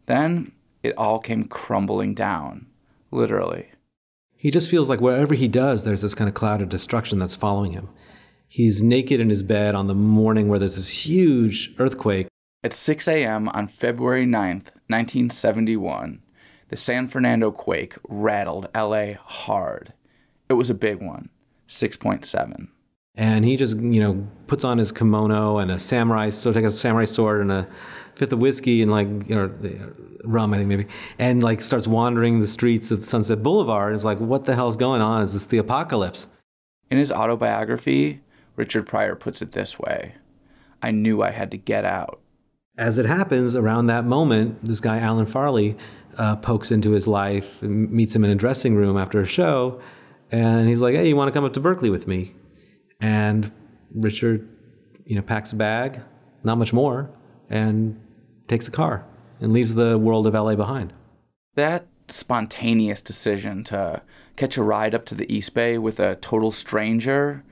Then 0.07 0.51
it 0.83 0.97
all 0.97 1.19
came 1.19 1.45
crumbling 1.45 2.13
down, 2.13 2.65
literally. 3.11 3.69
He 4.43 4.51
just 4.51 4.69
feels 4.69 4.89
like 4.89 4.99
wherever 4.99 5.35
he 5.35 5.47
does, 5.47 5.85
there's 5.85 6.01
this 6.01 6.13
kind 6.13 6.27
of 6.27 6.33
cloud 6.33 6.61
of 6.61 6.67
destruction 6.67 7.17
that's 7.17 7.33
following 7.33 7.71
him. 7.71 7.87
He's 8.49 8.83
naked 8.83 9.21
in 9.21 9.29
his 9.29 9.41
bed 9.41 9.73
on 9.73 9.87
the 9.87 9.95
morning 9.95 10.49
where 10.49 10.59
there's 10.59 10.75
this 10.75 11.05
huge 11.05 11.73
earthquake. 11.79 12.27
At 12.61 12.73
6 12.73 13.07
a.m. 13.07 13.47
on 13.47 13.69
February 13.69 14.25
9th, 14.25 14.75
1971, 14.89 16.21
the 16.67 16.75
San 16.75 17.07
Fernando 17.07 17.51
quake 17.51 17.95
rattled 18.05 18.67
LA 18.75 19.13
hard. 19.13 19.93
It 20.49 20.55
was 20.55 20.69
a 20.69 20.73
big 20.73 21.01
one, 21.01 21.29
6.7. 21.69 22.67
And 23.15 23.45
he 23.45 23.55
just, 23.55 23.77
you 23.77 24.01
know, 24.01 24.27
puts 24.47 24.65
on 24.65 24.77
his 24.77 24.91
kimono 24.91 25.57
and 25.57 25.71
a 25.71 25.79
samurai, 25.79 26.31
so 26.31 26.51
take 26.51 26.65
a 26.65 26.71
samurai 26.71 27.05
sword 27.05 27.39
and 27.39 27.51
a 27.51 27.67
fifth 28.15 28.31
of 28.31 28.39
whiskey 28.39 28.81
and 28.81 28.91
like, 28.91 29.07
you 29.27 29.35
know, 29.35 29.51
rum, 30.23 30.53
I 30.53 30.57
think 30.57 30.69
maybe, 30.69 30.87
and 31.17 31.43
like 31.43 31.61
starts 31.61 31.87
wandering 31.87 32.39
the 32.39 32.47
streets 32.47 32.91
of 32.91 33.05
Sunset 33.05 33.43
Boulevard. 33.43 33.95
It's 33.95 34.03
like, 34.03 34.19
what 34.19 34.45
the 34.45 34.55
hell's 34.55 34.75
going 34.75 35.01
on? 35.01 35.23
Is 35.23 35.33
this 35.33 35.45
the 35.45 35.57
apocalypse? 35.57 36.27
In 36.89 36.97
his 36.97 37.11
autobiography, 37.11 38.21
Richard 38.55 38.87
Pryor 38.87 39.15
puts 39.15 39.41
it 39.41 39.53
this 39.53 39.79
way 39.79 40.15
I 40.81 40.91
knew 40.91 41.21
I 41.21 41.31
had 41.31 41.49
to 41.51 41.57
get 41.57 41.85
out. 41.85 42.19
As 42.77 42.97
it 42.97 43.05
happens, 43.05 43.55
around 43.55 43.87
that 43.87 44.03
moment, 44.03 44.63
this 44.65 44.79
guy, 44.79 44.99
Alan 44.99 45.25
Farley, 45.25 45.77
uh, 46.17 46.35
pokes 46.35 46.71
into 46.71 46.91
his 46.91 47.07
life 47.07 47.61
and 47.61 47.91
meets 47.91 48.15
him 48.15 48.23
in 48.23 48.29
a 48.29 48.35
dressing 48.35 48.75
room 48.75 48.97
after 48.97 49.21
a 49.21 49.25
show. 49.25 49.81
And 50.31 50.67
he's 50.67 50.81
like, 50.81 50.95
hey, 50.95 51.07
you 51.07 51.15
want 51.15 51.27
to 51.27 51.31
come 51.31 51.43
up 51.43 51.53
to 51.53 51.59
Berkeley 51.59 51.89
with 51.89 52.07
me? 52.07 52.35
And 52.99 53.51
Richard, 53.93 54.49
you 55.05 55.15
know, 55.15 55.21
packs 55.21 55.51
a 55.51 55.55
bag, 55.55 56.01
not 56.43 56.57
much 56.57 56.73
more, 56.73 57.11
and 57.53 58.01
takes 58.47 58.67
a 58.67 58.71
car 58.71 59.05
and 59.39 59.53
leaves 59.53 59.75
the 59.75 59.95
world 59.95 60.25
of 60.25 60.33
LA 60.33 60.55
behind. 60.55 60.91
That 61.53 61.85
spontaneous 62.07 62.99
decision 62.99 63.63
to 63.65 64.01
catch 64.35 64.57
a 64.57 64.63
ride 64.63 64.95
up 64.95 65.05
to 65.05 65.15
the 65.15 65.31
East 65.31 65.53
Bay 65.53 65.77
with 65.77 65.99
a 65.99 66.15
total 66.15 66.51
stranger 66.51 67.43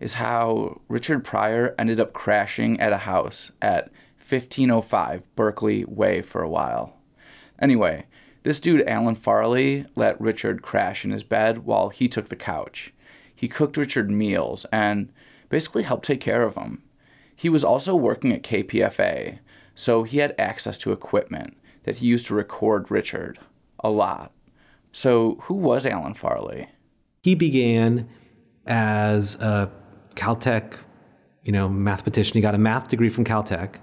is 0.00 0.14
how 0.14 0.80
Richard 0.88 1.24
Pryor 1.24 1.74
ended 1.78 2.00
up 2.00 2.14
crashing 2.14 2.80
at 2.80 2.94
a 2.94 2.98
house 2.98 3.52
at 3.60 3.92
1505 4.26 5.22
Berkeley 5.36 5.84
Way 5.84 6.22
for 6.22 6.42
a 6.42 6.48
while. 6.48 6.96
Anyway, 7.60 8.06
this 8.42 8.60
dude, 8.60 8.88
Alan 8.88 9.14
Farley, 9.14 9.84
let 9.94 10.18
Richard 10.18 10.62
crash 10.62 11.04
in 11.04 11.10
his 11.10 11.22
bed 11.22 11.66
while 11.66 11.90
he 11.90 12.08
took 12.08 12.30
the 12.30 12.36
couch. 12.36 12.94
He 13.36 13.46
cooked 13.46 13.76
Richard 13.76 14.10
meals 14.10 14.64
and 14.72 15.12
basically 15.50 15.82
helped 15.82 16.06
take 16.06 16.20
care 16.22 16.44
of 16.44 16.54
him. 16.54 16.82
He 17.36 17.50
was 17.50 17.64
also 17.64 17.94
working 17.94 18.32
at 18.32 18.42
KPFA, 18.42 19.38
so 19.80 20.02
he 20.02 20.18
had 20.18 20.34
access 20.38 20.76
to 20.76 20.92
equipment 20.92 21.56
that 21.84 21.96
he 21.96 22.06
used 22.06 22.26
to 22.26 22.34
record 22.34 22.90
Richard 22.90 23.38
a 23.82 23.88
lot. 23.88 24.30
So, 24.92 25.38
who 25.44 25.54
was 25.54 25.86
Alan 25.86 26.12
Farley? 26.12 26.68
He 27.22 27.34
began 27.34 28.06
as 28.66 29.36
a 29.36 29.70
Caltech, 30.16 30.80
you 31.44 31.52
know, 31.52 31.66
mathematician. 31.66 32.34
He 32.34 32.42
got 32.42 32.54
a 32.54 32.58
math 32.58 32.88
degree 32.88 33.08
from 33.08 33.24
Caltech, 33.24 33.76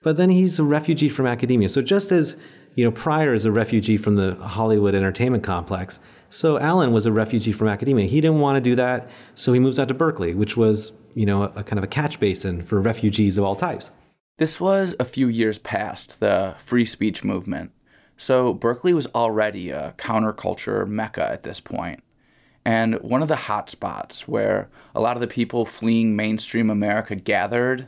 but 0.00 0.16
then 0.16 0.30
he's 0.30 0.58
a 0.58 0.64
refugee 0.64 1.10
from 1.10 1.26
academia. 1.26 1.68
So 1.68 1.82
just 1.82 2.10
as 2.12 2.36
you 2.74 2.86
know, 2.86 2.90
Pryor 2.90 3.34
is 3.34 3.44
a 3.44 3.52
refugee 3.52 3.98
from 3.98 4.16
the 4.16 4.36
Hollywood 4.36 4.94
entertainment 4.94 5.44
complex. 5.44 5.98
So 6.30 6.58
Alan 6.58 6.92
was 6.92 7.04
a 7.04 7.12
refugee 7.12 7.52
from 7.52 7.68
academia. 7.68 8.06
He 8.06 8.22
didn't 8.22 8.40
want 8.40 8.56
to 8.56 8.62
do 8.62 8.74
that, 8.76 9.10
so 9.34 9.52
he 9.52 9.60
moves 9.60 9.78
out 9.78 9.88
to 9.88 9.94
Berkeley, 9.94 10.32
which 10.32 10.56
was, 10.56 10.92
you 11.12 11.26
know, 11.26 11.42
a, 11.42 11.52
a 11.56 11.62
kind 11.62 11.76
of 11.76 11.84
a 11.84 11.88
catch 11.88 12.18
basin 12.18 12.62
for 12.62 12.80
refugees 12.80 13.36
of 13.36 13.44
all 13.44 13.54
types. 13.54 13.90
This 14.38 14.60
was 14.60 14.94
a 15.00 15.06
few 15.06 15.28
years 15.28 15.58
past 15.58 16.20
the 16.20 16.56
free 16.58 16.84
speech 16.84 17.24
movement, 17.24 17.70
so 18.18 18.52
Berkeley 18.52 18.92
was 18.92 19.06
already 19.14 19.70
a 19.70 19.94
counterculture 19.96 20.86
mecca 20.86 21.26
at 21.26 21.42
this 21.42 21.58
point, 21.58 22.02
and 22.62 22.96
one 22.96 23.22
of 23.22 23.28
the 23.28 23.36
hot 23.36 23.70
spots 23.70 24.28
where 24.28 24.68
a 24.94 25.00
lot 25.00 25.16
of 25.16 25.22
the 25.22 25.26
people 25.26 25.64
fleeing 25.64 26.14
mainstream 26.14 26.68
America 26.68 27.16
gathered 27.16 27.86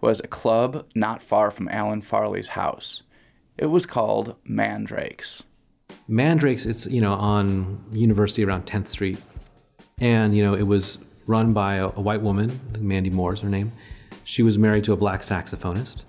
was 0.00 0.20
a 0.20 0.26
club 0.26 0.86
not 0.94 1.22
far 1.22 1.50
from 1.50 1.68
Alan 1.68 2.00
Farley's 2.00 2.48
house. 2.48 3.02
It 3.58 3.66
was 3.66 3.84
called 3.84 4.36
Mandrakes. 4.42 5.42
Mandrakes, 6.08 6.64
it's 6.64 6.86
you 6.86 7.02
know 7.02 7.12
on 7.12 7.84
University 7.92 8.42
around 8.42 8.64
10th 8.64 8.88
Street, 8.88 9.20
and 9.98 10.34
you 10.34 10.42
know 10.42 10.54
it 10.54 10.66
was 10.66 10.96
run 11.26 11.52
by 11.52 11.74
a, 11.74 11.88
a 11.88 12.00
white 12.00 12.22
woman, 12.22 12.58
Mandy 12.78 13.10
Moore 13.10 13.34
is 13.34 13.40
her 13.40 13.50
name. 13.50 13.72
She 14.30 14.44
was 14.44 14.56
married 14.56 14.84
to 14.84 14.92
a 14.92 14.96
black 14.96 15.22
saxophonist. 15.22 16.04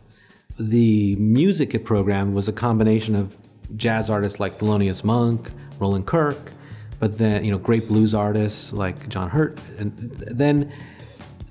The 0.60 1.16
music 1.16 1.84
program 1.84 2.36
was 2.36 2.48
a 2.48 2.52
combination 2.54 3.16
of 3.16 3.36
jazz 3.76 4.12
artists 4.12 4.40
like 4.40 4.52
Thelonious 4.52 5.04
Monk, 5.04 5.50
Roland 5.80 6.06
Kirk, 6.06 6.52
but 7.00 7.18
then 7.18 7.44
you 7.44 7.50
know 7.50 7.58
great 7.58 7.88
blues 7.88 8.14
artists 8.14 8.74
like 8.74 9.10
John 9.10 9.32
Hurt, 9.32 9.60
and 9.80 9.98
then 9.98 10.72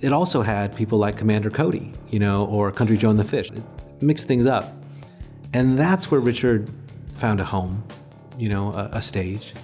it 0.01 0.13
also 0.13 0.43
had 0.43 0.77
people 0.77 0.97
like 0.97 1.17
Commander 1.17 1.51
Cody, 1.51 1.93
you 2.09 2.21
know, 2.21 2.47
or 2.47 2.71
Country 2.71 2.97
Joe 2.97 3.11
and 3.11 3.19
the 3.19 3.25
Fish. 3.25 3.51
It 3.51 3.65
mixed 4.01 4.29
things 4.29 4.47
up, 4.47 4.73
and 5.53 5.77
that's 5.77 6.09
where 6.09 6.21
Richard 6.21 6.71
found 7.17 7.41
a 7.41 7.45
home, 7.45 7.83
you 8.39 8.49
know, 8.49 8.73
a, 8.75 8.91
a 8.99 9.03
stage. 9.03 9.55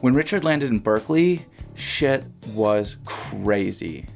When 0.00 0.14
Richard 0.14 0.44
landed 0.44 0.70
in 0.70 0.78
Berkeley, 0.78 1.44
shit 1.74 2.24
was 2.54 2.98
crazy. 3.04 4.06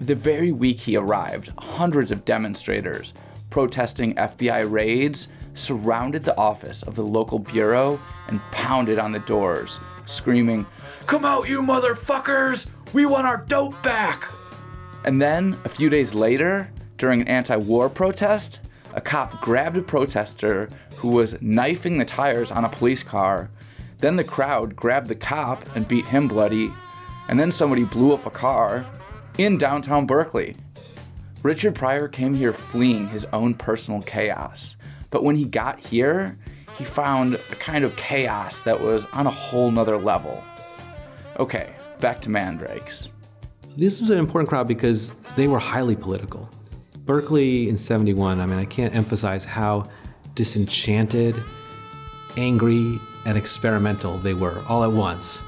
The 0.00 0.14
very 0.14 0.50
week 0.50 0.80
he 0.80 0.96
arrived, 0.96 1.52
hundreds 1.58 2.10
of 2.10 2.24
demonstrators 2.24 3.12
protesting 3.50 4.14
FBI 4.14 4.70
raids 4.70 5.28
surrounded 5.54 6.24
the 6.24 6.36
office 6.38 6.82
of 6.82 6.94
the 6.94 7.02
local 7.02 7.38
bureau 7.38 8.00
and 8.28 8.40
pounded 8.50 8.98
on 8.98 9.12
the 9.12 9.18
doors, 9.18 9.78
screaming, 10.06 10.64
Come 11.06 11.26
out, 11.26 11.48
you 11.48 11.60
motherfuckers! 11.60 12.66
We 12.94 13.04
want 13.04 13.26
our 13.26 13.38
dope 13.38 13.82
back! 13.82 14.32
And 15.04 15.20
then, 15.20 15.58
a 15.64 15.68
few 15.68 15.90
days 15.90 16.14
later, 16.14 16.70
during 16.96 17.20
an 17.20 17.28
anti 17.28 17.56
war 17.56 17.90
protest, 17.90 18.60
a 18.94 19.02
cop 19.02 19.42
grabbed 19.42 19.76
a 19.76 19.82
protester 19.82 20.68
who 20.96 21.08
was 21.08 21.40
knifing 21.42 21.98
the 21.98 22.04
tires 22.06 22.50
on 22.50 22.64
a 22.64 22.70
police 22.70 23.02
car. 23.02 23.50
Then 23.98 24.16
the 24.16 24.24
crowd 24.24 24.76
grabbed 24.76 25.08
the 25.08 25.14
cop 25.14 25.76
and 25.76 25.86
beat 25.86 26.06
him 26.06 26.26
bloody. 26.26 26.72
And 27.28 27.38
then 27.38 27.52
somebody 27.52 27.84
blew 27.84 28.12
up 28.12 28.24
a 28.24 28.30
car 28.30 28.86
in 29.38 29.58
downtown 29.58 30.06
Berkeley. 30.06 30.56
Richard 31.42 31.74
Pryor 31.74 32.08
came 32.08 32.34
here 32.34 32.52
fleeing 32.52 33.08
his 33.08 33.24
own 33.32 33.54
personal 33.54 34.02
chaos. 34.02 34.76
But 35.10 35.24
when 35.24 35.36
he 35.36 35.44
got 35.44 35.80
here, 35.80 36.38
he 36.76 36.84
found 36.84 37.34
a 37.34 37.56
kind 37.56 37.84
of 37.84 37.96
chaos 37.96 38.60
that 38.62 38.80
was 38.80 39.06
on 39.12 39.26
a 39.26 39.30
whole 39.30 39.70
nother 39.70 39.96
level. 39.96 40.42
Okay, 41.38 41.74
back 41.98 42.20
to 42.22 42.30
Mandrakes. 42.30 43.08
This 43.76 44.00
was 44.00 44.10
an 44.10 44.18
important 44.18 44.48
crowd 44.48 44.68
because 44.68 45.10
they 45.36 45.48
were 45.48 45.58
highly 45.58 45.96
political. 45.96 46.48
Berkeley 46.98 47.68
in 47.68 47.78
71, 47.78 48.40
I 48.40 48.46
mean, 48.46 48.58
I 48.58 48.64
can't 48.64 48.94
emphasize 48.94 49.44
how 49.44 49.90
disenchanted, 50.34 51.34
angry, 52.36 53.00
and 53.24 53.36
experimental 53.36 54.18
they 54.18 54.34
were 54.34 54.62
all 54.68 54.84
at 54.84 54.92
once. 54.92 55.42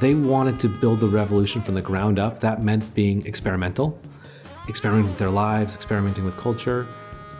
They 0.00 0.14
wanted 0.14 0.58
to 0.60 0.68
build 0.68 1.00
the 1.00 1.08
revolution 1.08 1.60
from 1.60 1.74
the 1.74 1.82
ground 1.82 2.18
up. 2.18 2.40
That 2.40 2.62
meant 2.62 2.94
being 2.94 3.26
experimental, 3.26 4.00
experimenting 4.66 5.10
with 5.10 5.18
their 5.18 5.30
lives, 5.30 5.74
experimenting 5.74 6.24
with 6.24 6.38
culture. 6.38 6.86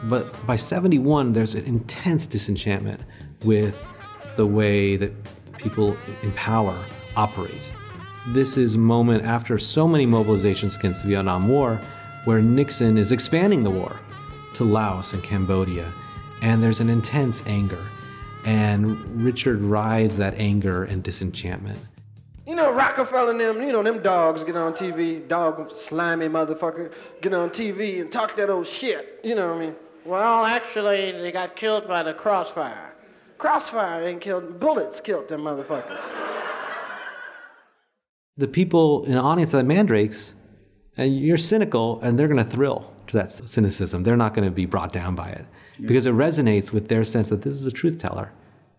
But 0.05 0.47
by 0.47 0.57
71, 0.57 1.33
there's 1.33 1.55
an 1.55 1.65
intense 1.65 2.27
disenchantment 2.27 3.01
with 3.45 3.75
the 4.37 4.47
way 4.47 4.97
that 4.97 5.13
people 5.57 5.97
in 6.23 6.33
power 6.33 6.77
operate. 7.17 7.63
This 8.29 8.59
is 8.59 8.75
a 8.75 8.79
moment 8.79 9.25
after 9.25 9.59
so 9.59 9.89
many 9.89 10.07
mobilizations 10.07 10.79
against 10.79 11.03
the 11.03 11.09
Vietnam 11.09 11.49
War 11.49 11.81
where 12.27 12.43
Nixon 12.43 12.99
is 12.99 13.11
expanding 13.11 13.63
the 13.63 13.71
war 13.71 13.99
to 14.55 14.65
Laos 14.65 15.15
and 15.15 15.23
Cambodia, 15.23 15.91
and 16.43 16.63
there's 16.63 16.81
an 16.81 16.91
intense 16.91 17.43
anger. 17.47 17.83
And 18.45 19.25
Richard 19.25 19.63
rides 19.63 20.19
that 20.19 20.35
anger 20.35 20.85
and 20.85 21.03
disenchantment. 21.03 21.79
You 22.51 22.57
know, 22.57 22.73
Rockefeller 22.73 23.31
and 23.31 23.39
them, 23.39 23.63
you 23.63 23.71
know, 23.71 23.81
them 23.81 24.03
dogs 24.03 24.43
get 24.43 24.57
on 24.57 24.73
TV, 24.73 25.29
dog 25.29 25.71
slimy 25.73 26.27
motherfucker, 26.27 26.93
get 27.21 27.33
on 27.33 27.51
TV 27.51 28.01
and 28.01 28.11
talk 28.11 28.35
that 28.35 28.51
old 28.51 28.67
shit. 28.67 29.21
You 29.23 29.37
know 29.37 29.55
what 29.55 29.57
I 29.59 29.67
mean? 29.67 29.77
Well, 30.05 30.45
actually, 30.45 31.13
they 31.13 31.31
got 31.31 31.55
killed 31.55 31.87
by 31.87 32.03
the 32.03 32.13
crossfire. 32.13 32.93
Crossfire 33.39 34.03
ain't 34.03 34.21
killed, 34.21 34.59
bullets 34.59 35.01
killed 35.01 35.29
them 35.29 35.43
motherfuckers. 35.43 36.03
The 38.37 38.49
people 38.49 39.05
in 39.05 39.13
the 39.13 39.21
audience 39.21 39.55
at 39.55 39.65
Mandrakes, 39.65 40.35
and 40.97 41.17
you're 41.17 41.39
cynical, 41.39 42.01
and 42.01 42.19
they're 42.19 42.27
going 42.27 42.45
to 42.45 42.51
thrill 42.51 42.93
to 43.07 43.17
that 43.17 43.31
cynicism. 43.31 44.03
They're 44.03 44.17
not 44.17 44.35
going 44.35 44.49
to 44.49 44.51
be 44.51 44.67
brought 44.67 44.93
down 44.93 45.15
by 45.15 45.29
it 45.29 45.47
because 45.81 46.05
it 46.05 46.15
resonates 46.15 46.73
with 46.73 46.89
their 46.89 47.05
sense 47.05 47.29
that 47.29 47.43
this 47.43 47.55
is 47.55 47.65
a 47.69 47.71
truth 47.71 48.01
teller. 48.01 48.33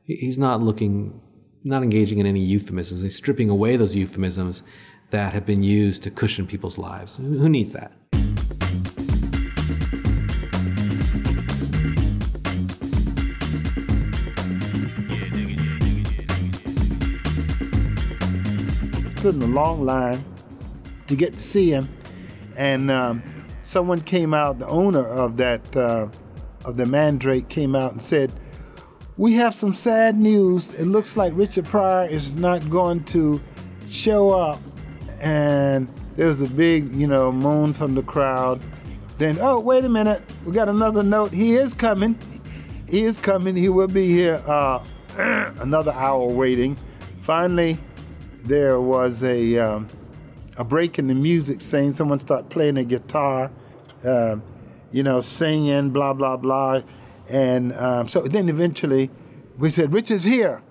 He's 0.03 0.37
not 0.37 0.61
looking, 0.61 1.21
not 1.63 1.83
engaging 1.83 2.19
in 2.19 2.25
any 2.25 2.43
euphemisms. 2.43 3.01
He's 3.01 3.15
stripping 3.15 3.49
away 3.49 3.77
those 3.77 3.95
euphemisms 3.95 4.63
that 5.11 5.33
have 5.33 5.45
been 5.45 5.63
used 5.63 6.03
to 6.03 6.11
cushion 6.11 6.47
people's 6.47 6.77
lives. 6.77 7.17
Who 7.17 7.49
needs 7.49 7.71
that? 7.73 7.91
stood 19.21 19.35
in 19.35 19.43
a 19.43 19.45
long 19.45 19.85
line 19.85 20.25
to 21.05 21.15
get 21.15 21.31
to 21.31 21.43
see 21.43 21.69
him, 21.69 21.87
and 22.57 22.89
um, 22.89 23.21
someone 23.61 24.01
came 24.01 24.33
out. 24.33 24.57
The 24.57 24.67
owner 24.67 25.05
of 25.05 25.37
that 25.37 25.77
uh, 25.77 26.07
of 26.65 26.75
the 26.75 26.87
Mandrake 26.87 27.47
came 27.47 27.75
out 27.75 27.91
and 27.91 28.01
said, 28.01 28.31
we 29.21 29.33
have 29.33 29.53
some 29.53 29.71
sad 29.71 30.17
news. 30.17 30.73
It 30.73 30.85
looks 30.85 31.15
like 31.15 31.31
Richard 31.35 31.65
Pryor 31.65 32.09
is 32.09 32.33
not 32.33 32.67
going 32.71 33.03
to 33.03 33.39
show 33.87 34.31
up. 34.31 34.59
And 35.19 35.87
there 36.15 36.25
was 36.25 36.41
a 36.41 36.47
big, 36.47 36.91
you 36.91 37.05
know, 37.05 37.31
moan 37.31 37.75
from 37.75 37.93
the 37.93 38.01
crowd. 38.01 38.59
Then, 39.19 39.37
oh, 39.39 39.59
wait 39.59 39.85
a 39.85 39.89
minute, 39.89 40.23
we 40.43 40.53
got 40.53 40.69
another 40.69 41.03
note. 41.03 41.31
He 41.33 41.53
is 41.53 41.71
coming. 41.71 42.17
He 42.89 43.03
is 43.03 43.17
coming. 43.17 43.55
He 43.55 43.69
will 43.69 43.87
be 43.87 44.07
here 44.07 44.41
uh, 44.47 44.83
another 45.59 45.91
hour 45.91 46.25
waiting. 46.25 46.75
Finally, 47.21 47.77
there 48.43 48.81
was 48.81 49.23
a 49.23 49.59
um, 49.59 49.87
a 50.57 50.63
break 50.63 50.97
in 50.97 51.05
the 51.05 51.13
music, 51.13 51.61
saying 51.61 51.93
someone 51.93 52.17
started 52.17 52.49
playing 52.49 52.77
a 52.77 52.83
guitar, 52.83 53.51
uh, 54.03 54.37
you 54.91 55.03
know, 55.03 55.21
singing, 55.21 55.91
blah 55.91 56.13
blah 56.13 56.37
blah, 56.37 56.81
and 57.31 57.73
um, 57.73 58.07
so 58.07 58.21
then 58.21 58.49
eventually 58.49 59.09
we 59.57 59.69
said, 59.69 59.93
"Richard's 59.93 60.25
here." 60.25 60.61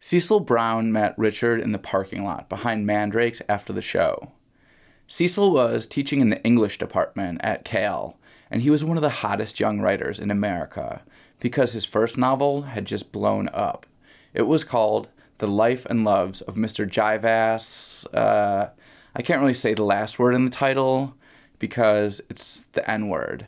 Cecil 0.00 0.40
Brown 0.40 0.92
met 0.92 1.14
Richard 1.16 1.60
in 1.60 1.72
the 1.72 1.78
parking 1.78 2.24
lot 2.24 2.50
behind 2.50 2.86
Mandrake's 2.86 3.40
after 3.48 3.72
the 3.72 3.80
show. 3.80 4.32
Cecil 5.06 5.50
was 5.50 5.86
teaching 5.86 6.20
in 6.20 6.28
the 6.28 6.42
English 6.44 6.78
department 6.78 7.40
at 7.42 7.64
Cal, 7.64 8.18
and 8.50 8.62
he 8.62 8.70
was 8.70 8.84
one 8.84 8.98
of 8.98 9.02
the 9.02 9.08
hottest 9.08 9.60
young 9.60 9.80
writers 9.80 10.18
in 10.18 10.30
America 10.30 11.02
because 11.40 11.72
his 11.72 11.84
first 11.84 12.18
novel 12.18 12.62
had 12.62 12.84
just 12.84 13.12
blown 13.12 13.48
up. 13.52 13.86
It 14.34 14.42
was 14.42 14.64
called 14.64 15.08
The 15.38 15.48
Life 15.48 15.86
and 15.86 16.04
Loves 16.04 16.40
of 16.42 16.54
Mr. 16.54 16.88
Jiveass. 16.88 18.06
Uh, 18.14 18.70
I 19.14 19.22
can't 19.22 19.40
really 19.40 19.54
say 19.54 19.74
the 19.74 19.84
last 19.84 20.18
word 20.18 20.34
in 20.34 20.44
the 20.44 20.50
title 20.50 21.14
because 21.58 22.20
it's 22.28 22.64
the 22.72 22.88
N 22.90 23.08
word. 23.08 23.46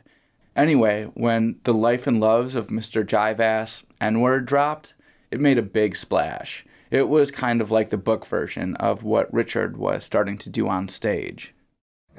Anyway, 0.57 1.03
when 1.13 1.59
The 1.65 1.73
Life 1.73 2.07
and 2.07 2.19
Loves 2.19 2.55
of 2.55 2.69
Mr. 2.69 3.05
Jiveass 3.05 3.83
N 4.01 4.21
word 4.21 4.47
dropped, 4.47 4.95
it 5.29 5.39
made 5.39 5.59
a 5.59 5.61
big 5.61 5.95
splash. 5.95 6.65
It 6.89 7.09
was 7.09 7.29
kind 7.29 7.61
of 7.61 7.69
like 7.69 7.91
the 7.91 7.97
book 7.97 8.25
version 8.25 8.75
of 8.77 9.03
what 9.03 9.31
Richard 9.31 9.77
was 9.77 10.03
starting 10.03 10.39
to 10.39 10.49
do 10.49 10.67
on 10.67 10.89
stage. 10.89 11.53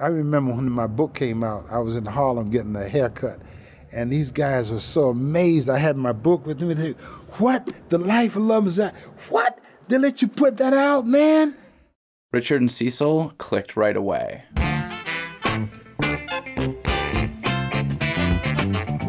I 0.01 0.07
remember 0.07 0.53
when 0.53 0.71
my 0.71 0.87
book 0.87 1.15
came 1.15 1.43
out, 1.43 1.67
I 1.69 1.79
was 1.79 1.97
in 1.97 2.05
Harlem 2.05 2.51
getting 2.51 2.77
a 2.77 2.89
haircut, 2.89 3.41
and 3.93 4.13
these 4.13 4.31
guys 4.31 4.71
were 4.71 4.79
so 4.79 5.09
amazed. 5.09 5.69
I 5.69 5.79
had 5.79 5.97
my 5.97 6.13
book 6.13 6.47
with 6.47 6.63
me. 6.63 6.75
They, 6.75 6.91
what? 7.39 7.69
The 7.89 7.99
Life 7.99 8.37
of 8.37 8.43
Love 8.43 8.69
is 8.69 8.77
that? 8.77 8.95
What? 9.31 9.59
They 9.89 9.99
let 9.99 10.23
you 10.23 10.29
put 10.29 10.59
that 10.59 10.75
out, 10.75 11.09
man? 11.09 11.57
Richard 12.31 12.61
and 12.61 12.71
Cecil 12.71 13.33
clicked 13.39 13.75
right 13.75 13.97
away. 13.97 14.45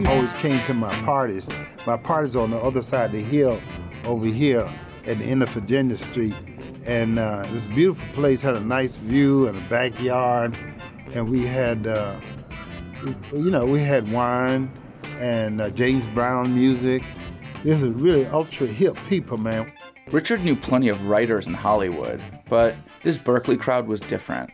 Always 0.09 0.33
came 0.33 0.59
to 0.63 0.73
my 0.73 0.91
parties. 1.03 1.47
My 1.85 1.95
parties 1.95 2.35
on 2.35 2.49
the 2.49 2.57
other 2.57 2.81
side 2.81 3.05
of 3.05 3.11
the 3.11 3.21
hill 3.21 3.61
over 4.05 4.25
here 4.25 4.67
at 5.05 5.19
the 5.19 5.23
end 5.23 5.43
of 5.43 5.49
Virginia 5.49 5.97
Street. 5.97 6.33
And 6.83 7.19
uh, 7.19 7.43
it 7.45 7.53
was 7.53 7.67
a 7.67 7.69
beautiful 7.69 8.07
place, 8.13 8.41
had 8.41 8.57
a 8.57 8.61
nice 8.61 8.95
view 8.95 9.47
and 9.47 9.55
a 9.55 9.69
backyard. 9.69 10.57
And 11.13 11.29
we 11.29 11.45
had, 11.45 11.85
uh, 11.85 12.19
you 13.31 13.51
know, 13.51 13.67
we 13.67 13.83
had 13.83 14.11
wine 14.11 14.71
and 15.19 15.61
uh, 15.61 15.69
James 15.69 16.07
Brown 16.07 16.55
music. 16.55 17.03
This 17.63 17.79
is 17.79 17.89
really 17.89 18.25
ultra 18.25 18.65
hip 18.65 18.97
people, 19.09 19.37
man. 19.37 19.71
Richard 20.09 20.43
knew 20.43 20.55
plenty 20.55 20.89
of 20.89 21.05
writers 21.05 21.45
in 21.45 21.53
Hollywood, 21.53 22.19
but 22.49 22.75
this 23.03 23.19
Berkeley 23.19 23.57
crowd 23.57 23.85
was 23.85 24.01
different. 24.01 24.49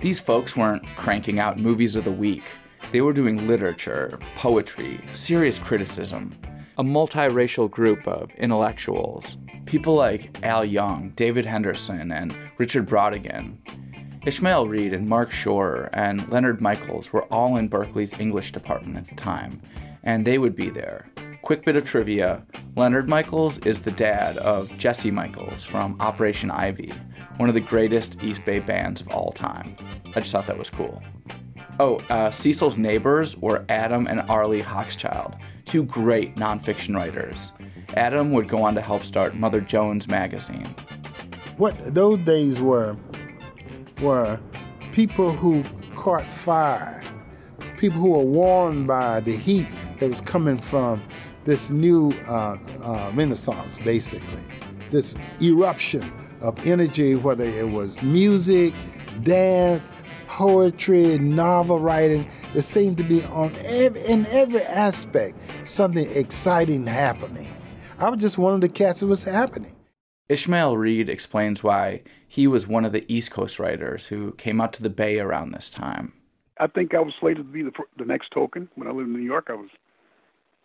These 0.00 0.20
folks 0.20 0.56
weren't 0.56 0.86
cranking 0.96 1.38
out 1.38 1.58
movies 1.58 1.96
of 1.96 2.04
the 2.04 2.12
week. 2.12 2.44
They 2.92 3.00
were 3.00 3.12
doing 3.12 3.48
literature, 3.48 4.18
poetry, 4.36 5.00
serious 5.12 5.58
criticism, 5.58 6.32
a 6.78 6.84
multiracial 6.84 7.70
group 7.70 8.06
of 8.06 8.30
intellectuals. 8.36 9.36
People 9.64 9.94
like 9.94 10.38
Al 10.44 10.64
Young, 10.64 11.10
David 11.16 11.46
Henderson, 11.46 12.12
and 12.12 12.34
Richard 12.58 12.86
Brautigan. 12.86 13.58
Ishmael 14.24 14.68
Reed 14.68 14.92
and 14.92 15.08
Mark 15.08 15.30
Schorer 15.30 15.88
and 15.92 16.28
Leonard 16.30 16.60
Michaels 16.60 17.12
were 17.12 17.24
all 17.24 17.56
in 17.56 17.68
Berkeley's 17.68 18.18
English 18.20 18.52
department 18.52 18.96
at 18.96 19.08
the 19.08 19.14
time, 19.14 19.60
and 20.04 20.24
they 20.24 20.38
would 20.38 20.54
be 20.54 20.70
there. 20.70 21.08
Quick 21.42 21.64
bit 21.64 21.76
of 21.76 21.84
trivia 21.84 22.44
Leonard 22.76 23.08
Michaels 23.08 23.58
is 23.58 23.82
the 23.82 23.90
dad 23.90 24.36
of 24.38 24.76
Jesse 24.78 25.10
Michaels 25.10 25.64
from 25.64 25.96
Operation 26.00 26.50
Ivy, 26.50 26.92
one 27.36 27.48
of 27.48 27.54
the 27.54 27.60
greatest 27.60 28.22
East 28.22 28.44
Bay 28.44 28.60
bands 28.60 29.00
of 29.00 29.08
all 29.08 29.32
time. 29.32 29.76
I 30.14 30.20
just 30.20 30.30
thought 30.32 30.46
that 30.46 30.58
was 30.58 30.70
cool. 30.70 31.02
Oh, 31.78 31.96
uh, 32.08 32.30
Cecil's 32.30 32.78
neighbors 32.78 33.36
were 33.36 33.64
Adam 33.68 34.06
and 34.06 34.22
Arlie 34.30 34.62
Hochschild, 34.62 35.38
two 35.66 35.82
great 35.84 36.34
nonfiction 36.36 36.96
writers. 36.96 37.52
Adam 37.96 38.32
would 38.32 38.48
go 38.48 38.62
on 38.64 38.74
to 38.74 38.80
help 38.80 39.02
start 39.02 39.34
Mother 39.34 39.60
Jones 39.60 40.08
magazine. 40.08 40.66
What 41.58 41.94
those 41.94 42.18
days 42.20 42.60
were 42.60 42.96
were 44.00 44.40
people 44.92 45.32
who 45.32 45.62
caught 45.94 46.30
fire, 46.32 47.02
people 47.76 48.00
who 48.00 48.10
were 48.10 48.24
warmed 48.24 48.86
by 48.86 49.20
the 49.20 49.36
heat 49.36 49.68
that 50.00 50.08
was 50.08 50.22
coming 50.22 50.58
from 50.58 51.02
this 51.44 51.68
new 51.68 52.10
uh, 52.26 52.56
uh, 52.82 53.12
renaissance, 53.14 53.76
basically, 53.78 54.42
this 54.88 55.14
eruption 55.42 56.10
of 56.40 56.66
energy, 56.66 57.14
whether 57.14 57.44
it 57.44 57.68
was 57.68 58.02
music, 58.02 58.72
dance, 59.22 59.90
poetry, 60.36 61.18
novel 61.18 61.78
writing. 61.78 62.28
There 62.52 62.60
seemed 62.60 62.98
to 62.98 63.02
be 63.02 63.24
on 63.24 63.56
every, 63.64 64.04
in 64.04 64.26
every 64.26 64.62
aspect 64.62 65.38
something 65.64 66.06
exciting 66.10 66.86
happening. 66.86 67.48
I 67.98 68.10
was 68.10 68.20
just 68.20 68.36
one 68.36 68.52
of 68.52 68.60
the 68.60 68.68
cats 68.68 69.00
that 69.00 69.06
was 69.06 69.24
happening. 69.24 69.74
Ishmael 70.28 70.76
Reed 70.76 71.08
explains 71.08 71.62
why 71.62 72.02
he 72.28 72.46
was 72.46 72.66
one 72.66 72.84
of 72.84 72.92
the 72.92 73.10
East 73.10 73.30
Coast 73.30 73.58
writers 73.58 74.08
who 74.08 74.32
came 74.32 74.60
out 74.60 74.74
to 74.74 74.82
the 74.82 74.90
Bay 74.90 75.18
around 75.18 75.52
this 75.52 75.70
time. 75.70 76.12
I 76.60 76.66
think 76.66 76.94
I 76.94 77.00
was 77.00 77.14
slated 77.18 77.38
to 77.38 77.50
be 77.50 77.62
the, 77.62 77.72
the 77.96 78.04
next 78.04 78.30
token. 78.30 78.68
When 78.74 78.88
I 78.88 78.90
lived 78.90 79.08
in 79.08 79.14
New 79.14 79.22
York, 79.22 79.46
I 79.48 79.54
was, 79.54 79.70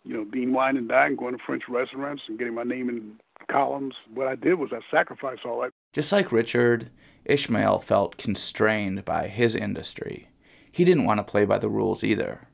you 0.04 0.14
know, 0.14 0.26
being 0.26 0.52
wine 0.52 0.76
and 0.76 0.90
dine, 0.90 1.16
going 1.16 1.38
to 1.38 1.44
French 1.46 1.64
restaurants 1.70 2.24
and 2.28 2.38
getting 2.38 2.56
my 2.56 2.64
name 2.64 2.90
in 2.90 3.14
columns. 3.50 3.94
What 4.14 4.28
I 4.28 4.36
did 4.36 4.56
was 4.56 4.72
I 4.74 4.80
sacrificed 4.94 5.46
all 5.46 5.62
that. 5.62 5.72
Just 5.94 6.12
like 6.12 6.34
Richard, 6.34 6.90
Ishmael 7.26 7.80
felt 7.80 8.18
constrained 8.18 9.06
by 9.06 9.28
his 9.28 9.56
industry. 9.56 10.30
He 10.72 10.86
didn't 10.86 11.06
want 11.06 11.20
to 11.20 11.24
play 11.24 11.46
by 11.46 11.58
the 11.60 11.70
rules 11.70 12.04
either. 12.04 12.48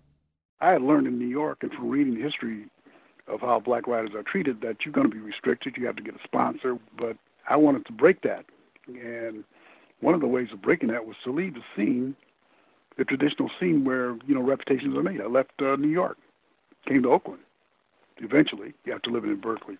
I 0.59 0.71
had 0.71 0.81
learned 0.81 1.07
in 1.07 1.19
New 1.19 1.27
York 1.27 1.59
and 1.61 1.71
from 1.71 1.89
reading 1.89 2.19
history 2.19 2.65
of 3.27 3.41
how 3.41 3.59
black 3.59 3.87
writers 3.87 4.11
are 4.15 4.23
treated 4.23 4.61
that 4.61 4.77
you're 4.83 4.93
going 4.93 5.09
to 5.09 5.15
be 5.15 5.21
restricted. 5.21 5.75
You 5.77 5.85
have 5.85 5.95
to 5.97 6.03
get 6.03 6.15
a 6.15 6.23
sponsor. 6.23 6.79
But 6.97 7.17
I 7.47 7.55
wanted 7.55 7.85
to 7.87 7.93
break 7.93 8.21
that. 8.21 8.45
And 8.87 9.43
one 9.99 10.15
of 10.15 10.21
the 10.21 10.27
ways 10.27 10.47
of 10.51 10.61
breaking 10.61 10.89
that 10.89 11.05
was 11.05 11.15
to 11.23 11.31
leave 11.31 11.53
the 11.53 11.63
scene, 11.75 12.15
the 12.97 13.03
traditional 13.03 13.51
scene 13.59 13.83
where, 13.83 14.15
you 14.25 14.33
know, 14.33 14.41
reputations 14.41 14.95
are 14.95 15.03
made. 15.03 15.21
I 15.21 15.25
left 15.25 15.51
uh, 15.61 15.75
New 15.75 15.89
York, 15.89 16.17
came 16.87 17.03
to 17.03 17.09
Oakland. 17.09 17.41
Eventually, 18.19 18.73
after 18.91 19.11
living 19.11 19.29
in 19.29 19.39
Berkeley. 19.39 19.77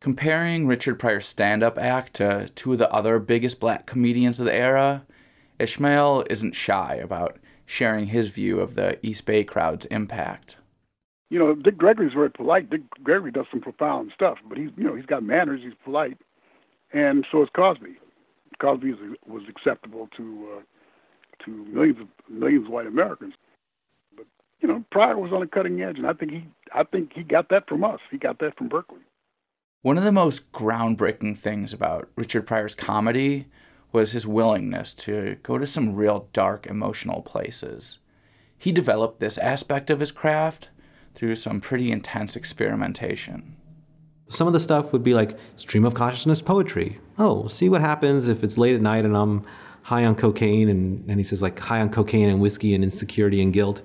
Comparing 0.00 0.66
Richard 0.68 0.98
Pryor's 1.00 1.26
stand 1.26 1.62
up 1.62 1.76
act 1.76 2.14
to 2.14 2.48
two 2.54 2.72
of 2.72 2.78
the 2.78 2.92
other 2.92 3.18
biggest 3.18 3.58
black 3.58 3.84
comedians 3.84 4.38
of 4.38 4.46
the 4.46 4.54
era, 4.54 5.04
Ishmael 5.58 6.24
isn't 6.30 6.54
shy 6.54 6.94
about 7.02 7.38
sharing 7.66 8.06
his 8.06 8.28
view 8.28 8.60
of 8.60 8.76
the 8.76 9.04
East 9.04 9.26
Bay 9.26 9.42
crowd's 9.42 9.86
impact. 9.86 10.56
You 11.30 11.38
know, 11.38 11.54
Dick 11.54 11.76
Gregory's 11.76 12.14
very 12.14 12.30
polite. 12.30 12.70
Dick 12.70 12.82
Gregory 13.02 13.32
does 13.32 13.46
some 13.50 13.60
profound 13.60 14.12
stuff, 14.14 14.38
but 14.48 14.56
he's 14.56 14.70
you 14.76 14.84
know 14.84 14.94
he's 14.94 15.04
got 15.04 15.22
manners. 15.22 15.60
He's 15.62 15.74
polite, 15.84 16.16
and 16.92 17.26
so 17.30 17.42
is 17.42 17.48
Cosby. 17.54 17.96
Cosby 18.60 18.94
was 19.26 19.42
acceptable 19.48 20.08
to 20.16 20.48
uh, 20.56 21.44
to 21.44 21.50
millions 21.50 21.98
of 22.00 22.06
millions 22.30 22.66
of 22.66 22.72
white 22.72 22.86
Americans, 22.86 23.34
but 24.16 24.26
you 24.60 24.68
know 24.68 24.84
Pryor 24.90 25.18
was 25.18 25.32
on 25.32 25.40
the 25.40 25.46
cutting 25.46 25.82
edge, 25.82 25.98
and 25.98 26.06
I 26.06 26.14
think 26.14 26.32
he 26.32 26.44
I 26.72 26.84
think 26.84 27.12
he 27.14 27.24
got 27.24 27.50
that 27.50 27.68
from 27.68 27.84
us. 27.84 28.00
He 28.10 28.16
got 28.16 28.38
that 28.38 28.56
from 28.56 28.68
Berkeley. 28.68 29.00
One 29.82 29.96
of 29.96 30.02
the 30.02 30.10
most 30.10 30.50
groundbreaking 30.50 31.38
things 31.38 31.72
about 31.72 32.08
Richard 32.16 32.48
Pryor's 32.48 32.74
comedy 32.74 33.46
was 33.92 34.10
his 34.10 34.26
willingness 34.26 34.92
to 34.94 35.36
go 35.44 35.56
to 35.56 35.68
some 35.68 35.94
real 35.94 36.26
dark 36.32 36.66
emotional 36.66 37.22
places. 37.22 37.98
He 38.58 38.72
developed 38.72 39.20
this 39.20 39.38
aspect 39.38 39.88
of 39.88 40.00
his 40.00 40.10
craft 40.10 40.70
through 41.14 41.36
some 41.36 41.60
pretty 41.60 41.92
intense 41.92 42.34
experimentation. 42.34 43.54
Some 44.28 44.48
of 44.48 44.52
the 44.52 44.58
stuff 44.58 44.92
would 44.92 45.04
be 45.04 45.14
like 45.14 45.38
stream 45.54 45.84
of 45.84 45.94
consciousness 45.94 46.42
poetry. 46.42 46.98
Oh, 47.16 47.46
see 47.46 47.68
what 47.68 47.80
happens 47.80 48.26
if 48.26 48.42
it's 48.42 48.58
late 48.58 48.74
at 48.74 48.82
night 48.82 49.04
and 49.04 49.16
I'm 49.16 49.46
high 49.82 50.04
on 50.04 50.16
cocaine 50.16 50.68
and, 50.68 51.08
and 51.08 51.20
he 51.20 51.24
says 51.24 51.40
like 51.40 51.56
high 51.56 51.80
on 51.80 51.90
cocaine 51.90 52.28
and 52.28 52.40
whiskey 52.40 52.74
and 52.74 52.82
insecurity 52.82 53.40
and 53.40 53.52
guilt. 53.52 53.80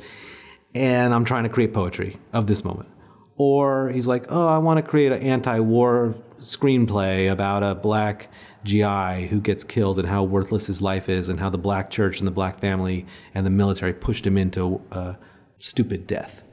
And 0.73 1.13
I'm 1.13 1.23
trying 1.23 1.43
to 1.43 1.49
create 1.49 1.71
poetry 1.71 2.17
of 2.33 2.47
this 2.47 2.63
moment. 2.63 2.89
Or 3.35 3.89
he's 3.89 4.07
like, 4.07 4.25
oh, 4.29 4.47
I 4.47 4.59
want 4.59 4.77
to 4.77 4.83
create 4.83 5.11
an 5.11 5.21
anti 5.21 5.59
war 5.59 6.15
screenplay 6.39 7.31
about 7.31 7.63
a 7.63 7.73
black 7.73 8.29
GI 8.63 9.27
who 9.27 9.39
gets 9.41 9.63
killed 9.63 9.97
and 9.97 10.07
how 10.07 10.23
worthless 10.23 10.67
his 10.67 10.81
life 10.81 11.09
is 11.09 11.29
and 11.29 11.39
how 11.39 11.49
the 11.49 11.57
black 11.57 11.89
church 11.89 12.19
and 12.19 12.27
the 12.27 12.31
black 12.31 12.59
family 12.59 13.05
and 13.33 13.45
the 13.45 13.49
military 13.49 13.93
pushed 13.93 14.25
him 14.27 14.37
into 14.37 14.81
a 14.91 15.17
stupid 15.59 16.05
death. 16.05 16.43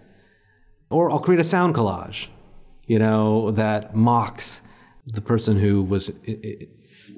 Or 0.88 1.10
I'll 1.10 1.18
create 1.20 1.40
a 1.40 1.44
sound 1.44 1.74
collage. 1.74 2.28
you 2.86 2.98
know, 2.98 3.52
that 3.52 3.94
mocks 3.94 4.60
the 5.06 5.20
person 5.20 5.58
who 5.58 5.82
was 5.82 6.10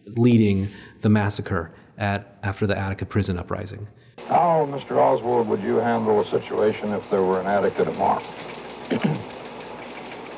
leading 0.06 0.68
the 1.00 1.08
massacre 1.08 1.72
at 1.96 2.38
after 2.42 2.66
the 2.66 2.76
Attica 2.76 3.06
prison 3.06 3.38
uprising. 3.38 3.88
How, 4.28 4.66
Mr. 4.70 4.92
Oswald, 4.92 5.48
would 5.48 5.62
you 5.62 5.76
handle 5.76 6.20
a 6.20 6.30
situation 6.30 6.90
if 6.90 7.08
there 7.10 7.22
were 7.22 7.40
an 7.40 7.46
Attica 7.46 7.84
tomorrow? 7.84 8.22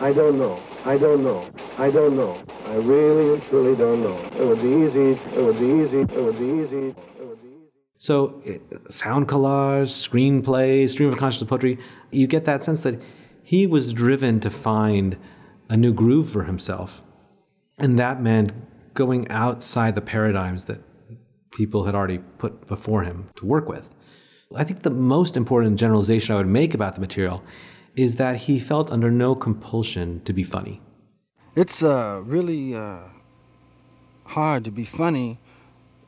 I 0.05 0.12
don't 0.12 0.38
know. 0.38 0.62
I 0.85 0.99
don't 0.99 1.25
know. 1.25 1.51
I 1.79 1.90
don't 1.90 2.14
know. 2.14 2.38
I 2.67 2.75
really 2.75 3.33
and 3.33 3.43
truly 3.45 3.75
don't 3.75 4.03
know. 4.03 4.19
It 4.38 4.45
would 4.47 4.61
be 4.61 4.69
easy. 4.85 5.19
It 5.35 5.43
would 5.43 5.59
be 5.59 5.64
easy. 5.64 6.01
It 6.01 6.23
would 6.23 6.38
be 6.38 6.45
easy. 6.45 6.88
It 6.88 7.27
would 7.27 7.43
be 7.43 7.49
easy. 7.49 7.64
So, 7.97 8.43
eh, 8.45 8.59
sound 8.90 9.29
collage, 9.29 9.93
screenplay, 10.07 10.90
stream 10.90 11.09
of 11.09 11.17
consciousness 11.17 11.49
poetry, 11.49 11.79
you 12.11 12.27
get 12.27 12.45
that 12.45 12.62
sense 12.62 12.83
that 12.83 13.01
he 13.43 13.67
was 13.67 13.95
driven 13.95 14.40
to 14.40 14.51
find 14.51 15.17
a 15.71 15.77
new 15.79 15.95
groove 15.95 16.29
for 16.29 16.45
himself. 16.45 17.03
And 17.79 17.99
that 17.99 18.21
meant 18.21 18.53
going 18.93 19.27
outside 19.31 19.95
the 19.95 20.03
paradigms 20.03 20.67
that 20.67 20.83
people 21.51 21.85
had 21.85 21.95
already 21.95 22.19
put 22.19 22.67
before 22.67 23.05
him 23.05 23.31
to 23.37 23.47
work 23.47 23.71
with. 23.71 23.88
I 24.55 24.64
think 24.64 24.83
the 24.83 24.90
most 24.90 25.35
important 25.35 25.81
generalization 25.81 26.35
I 26.35 26.37
would 26.37 26.47
make 26.47 26.75
about 26.75 26.95
the 26.95 27.01
material 27.01 27.43
is 27.97 28.17
that 28.17 28.37
he 28.37 28.59
felt 28.59 28.91
under 28.91 29.11
no 29.11 29.35
compulsion 29.35 30.21
to 30.25 30.33
be 30.33 30.43
funny. 30.43 30.81
It's 31.57 31.83
uh, 31.83 32.21
really 32.25 32.75
uh, 32.75 32.99
hard 34.25 34.65
to 34.65 34.71
be 34.71 34.85
funny 34.85 35.39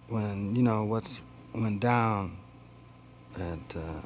when 0.08 0.56
you 0.56 0.62
know 0.62 0.84
what's 0.84 1.20
went 1.54 1.80
down 1.80 2.36
at 3.36 3.76
uh, 3.76 4.00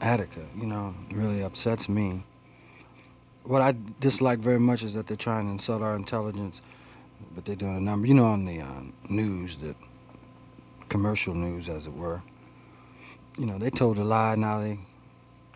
Attica. 0.00 0.46
You 0.56 0.66
know, 0.66 0.94
really 1.10 1.42
upsets 1.42 1.88
me. 1.88 2.24
What 3.42 3.62
I 3.62 3.74
dislike 4.00 4.38
very 4.38 4.60
much 4.60 4.82
is 4.82 4.94
that 4.94 5.06
they're 5.06 5.16
trying 5.16 5.46
to 5.46 5.52
insult 5.52 5.82
our 5.82 5.96
intelligence, 5.96 6.60
but 7.34 7.44
they're 7.44 7.56
doing 7.56 7.76
a 7.76 7.80
number. 7.80 8.06
You 8.06 8.14
know, 8.14 8.26
on 8.26 8.44
the 8.44 8.60
uh, 8.60 8.82
news, 9.08 9.56
that 9.58 9.76
commercial 10.88 11.34
news, 11.34 11.68
as 11.68 11.86
it 11.86 11.94
were. 11.94 12.22
You 13.38 13.46
know, 13.46 13.58
they 13.58 13.70
told 13.70 13.98
a 13.98 14.04
lie. 14.04 14.36
Now 14.36 14.60
they, 14.60 14.78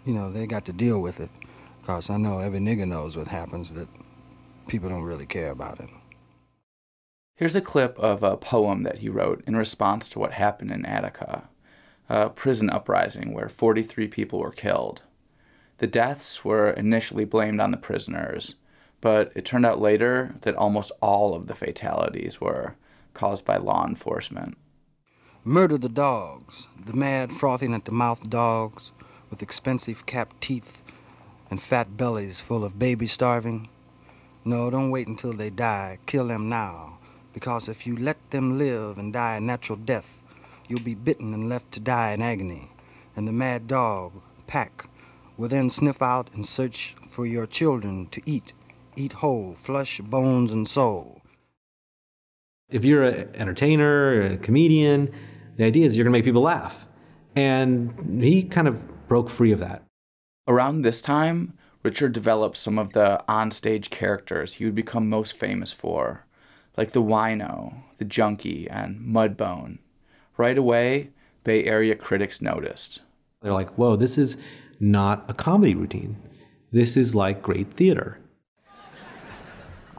you 0.05 0.15
know, 0.15 0.33
they 0.33 0.47
got 0.47 0.65
to 0.65 0.73
deal 0.73 1.01
with 1.01 1.21
it. 1.21 1.31
Cause 1.87 2.09
I 2.09 2.17
know 2.17 2.39
every 2.39 2.61
nigga 2.61 2.89
knows 2.89 3.15
what 3.17 3.29
happens. 3.29 3.75
That 3.75 3.89
people 4.67 4.89
don't 4.89 5.03
really 5.03 5.27
care 5.27 5.51
about 5.51 5.81
it. 5.81 5.91
Here's 7.37 7.57
a 7.57 7.61
clip 7.61 7.99
of 7.99 8.23
a 8.23 8.37
poem 8.37 8.85
that 8.85 8.99
he 8.99 9.09
wrote 9.09 9.43
in 9.47 9.57
response 9.57 10.09
to 10.11 10.19
what 10.19 10.33
happened 10.33 10.71
in 10.71 10.87
Attica, 10.87 11.49
a 12.09 12.31
prison 12.31 12.71
uprising 12.71 13.35
where 13.35 13.49
43 13.49 14.09
people 14.09 14.39
were 14.39 14.53
killed. 14.53 15.03
The 15.79 15.87
deaths 15.87 16.45
were 16.45 16.71
initially 16.71 17.25
blamed 17.25 17.61
on 17.61 17.73
the 17.73 17.77
prisoners, 17.77 18.55
but 19.01 19.33
it 19.35 19.45
turned 19.45 19.67
out 19.67 19.81
later 19.81 20.37
that 20.43 20.55
almost 20.55 20.93
all 21.03 21.35
of 21.35 21.49
the 21.49 21.55
fatalities 21.55 22.41
were 22.41 22.77
caused 23.13 23.45
by 23.45 23.57
law 23.57 23.85
enforcement. 23.87 24.57
Murder 25.43 25.77
the 25.77 25.89
dogs, 25.91 26.69
the 26.87 26.95
mad, 26.95 27.33
frothing 27.33 27.75
at 27.75 27.85
the 27.85 27.93
mouth 27.93 28.31
dogs 28.31 28.93
with 29.29 29.43
expensive 29.43 30.07
capped 30.07 30.41
teeth 30.41 30.84
and 31.55 31.63
fat 31.63 31.97
bellies 31.97 32.41
full 32.41 32.65
of 32.65 32.81
babies 32.81 33.13
starving. 33.13 33.69
No, 34.45 34.71
don't 34.71 34.91
wait 34.91 35.07
until 35.07 35.33
they 35.33 35.51
die. 35.51 36.01
Kill 36.05 36.27
them 36.27 36.49
now. 36.49 36.99
Because 37.33 37.69
if 37.69 37.87
you 37.87 37.97
let 37.97 38.17
them 38.33 38.59
live 38.59 38.99
and 38.99 39.13
die 39.13 39.37
a 39.37 39.41
natural 39.41 39.79
death, 39.79 40.21
you'll 40.67 40.81
be 40.81 40.97
bitten 40.97 41.33
and 41.33 41.49
left 41.49 41.71
to 41.71 41.79
die 41.79 42.11
in 42.11 42.23
agony. 42.23 42.73
And 43.15 43.29
the 43.29 43.33
mad 43.33 43.69
dog, 43.69 44.15
pack, 44.49 44.89
will 45.37 45.49
then 45.49 45.71
sniff 45.71 46.03
out 46.03 46.29
and 46.35 46.45
search 46.45 46.97
for 47.09 47.25
your 47.25 47.47
children 47.47 48.09
to 48.09 48.21
eat. 48.27 48.53
Eat 48.97 49.13
whole, 49.13 49.55
flesh, 49.55 50.01
bones, 50.01 50.51
and 50.51 50.69
soul. 50.69 51.23
If 52.69 52.85
you're 52.85 53.05
an 53.05 53.33
entertainer, 53.37 54.23
a 54.23 54.39
comedian, 54.39 55.15
the 55.57 55.67
idea 55.67 55.87
is 55.87 55.95
you're 55.95 56.03
going 56.03 56.13
to 56.13 56.19
make 56.19 56.25
people 56.25 56.43
laugh. 56.43 56.85
And 57.37 58.21
he 58.21 58.43
kind 58.43 58.67
of 58.67 59.07
broke 59.07 59.31
free 59.31 59.53
of 59.53 59.61
that. 59.61 59.84
Around 60.47 60.83
this 60.83 61.01
time, 61.01 61.55
Richard 61.83 62.13
developed 62.13 62.59
some 62.59 62.79
of 62.79 62.93
the 62.93 63.23
onstage 63.29 63.89
characters 63.89 64.55
he 64.55 64.67
would 64.67 64.75
become 64.75 65.09
most 65.09 65.37
famous 65.37 65.73
for, 65.73 66.27
like 66.77 66.93
the 66.93 67.03
wino, 67.03 67.83
the 67.99 68.05
junkie, 68.05 68.69
and 68.69 69.01
Mudbone. 69.01 69.79
Right 70.37 70.59
away, 70.59 71.11
Bay 71.45 71.65
Area 71.65 71.95
critics 71.95 72.43
noticed. 72.43 73.01
They're 73.41 73.53
like, 73.53 73.71
whoa, 73.79 73.97
this 73.97 74.19
is 74.19 74.37
not 74.79 75.25
a 75.29 75.35
comedy 75.35 75.75
routine. 75.75 76.17
This 76.71 76.97
is 76.97 77.15
like 77.15 77.43
great 77.43 77.73
theater. 77.75 78.19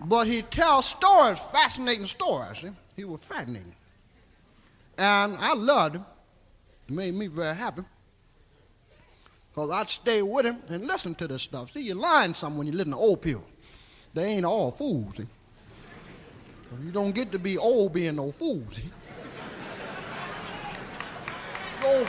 But 0.03 0.27
he 0.27 0.43
tells 0.43 0.85
stories, 0.85 1.39
fascinating 1.51 2.05
stories. 2.05 2.59
See? 2.59 2.69
He 2.95 3.05
was 3.05 3.21
fascinating. 3.21 3.75
And 4.97 5.37
I 5.39 5.55
loved 5.55 5.95
him. 5.95 6.05
It 6.87 6.93
made 6.93 7.15
me 7.15 7.27
very 7.27 7.55
happy. 7.55 7.81
Because 9.55 9.71
I'd 9.71 9.89
stay 9.89 10.21
with 10.21 10.45
him 10.45 10.57
and 10.67 10.85
listen 10.85 11.15
to 11.15 11.29
this 11.29 11.43
stuff. 11.43 11.71
See, 11.71 11.79
you 11.79 11.95
learn 11.95 12.33
something 12.33 12.57
when 12.57 12.67
you 12.67 12.73
listen 12.73 12.91
to 12.91 12.97
old 12.97 13.21
people. 13.21 13.45
They 14.13 14.25
ain't 14.25 14.45
all 14.45 14.71
fools. 14.71 15.15
See? 15.15 15.27
You 16.83 16.91
don't 16.91 17.15
get 17.15 17.31
to 17.31 17.39
be 17.39 17.57
old 17.57 17.93
being 17.93 18.17
no 18.17 18.33
fool. 18.33 18.65
See? 18.73 18.91
So, 21.81 22.07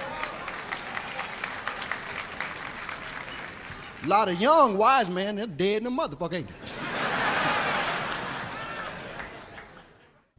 a 4.03 4.09
lot 4.09 4.29
of 4.29 4.41
young 4.41 4.77
wise 4.77 5.09
men, 5.09 5.37
they're 5.37 5.47
dead 5.47 5.79
in 5.79 5.85
the 5.85 5.91
motherfucker, 5.91 6.35
ain't 6.35 6.49
they? 6.49 6.55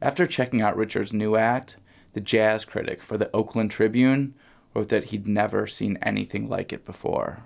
After 0.02 0.26
checking 0.26 0.60
out 0.60 0.76
Richard's 0.76 1.14
new 1.14 1.36
act, 1.36 1.78
the 2.12 2.20
jazz 2.20 2.66
critic 2.66 3.02
for 3.02 3.16
the 3.16 3.34
Oakland 3.34 3.70
Tribune 3.70 4.34
wrote 4.78 4.88
that 4.90 5.04
he'd 5.04 5.26
never 5.26 5.66
seen 5.66 5.98
anything 6.02 6.48
like 6.48 6.72
it 6.72 6.84
before. 6.84 7.42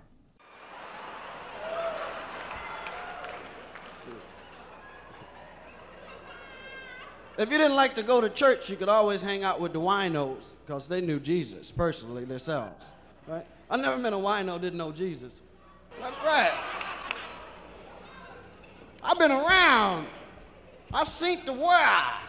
If 7.39 7.51
you 7.51 7.57
didn't 7.57 7.77
like 7.77 7.95
to 7.95 8.03
go 8.03 8.21
to 8.21 8.29
church, 8.29 8.69
you 8.69 8.77
could 8.77 8.91
always 8.91 9.23
hang 9.23 9.43
out 9.43 9.59
with 9.59 9.73
the 9.73 9.81
winos 9.81 10.57
because 10.67 10.87
they 10.87 11.01
knew 11.01 11.19
Jesus 11.19 11.73
personally 11.73 12.27
themselves. 12.27 12.93
Right? 13.27 13.47
I 13.71 13.79
never 13.79 13.97
met 13.97 14.13
a 14.13 14.17
wino 14.17 14.61
didn't 14.61 14.77
know 14.77 14.93
Jesus. 14.93 15.41
That's 16.01 16.19
right. 16.19 16.53
I've 19.03 19.19
been 19.19 19.33
around. 19.33 20.07
I've 20.93 21.09
seen 21.09 21.41
the 21.47 21.55
world. 21.55 22.23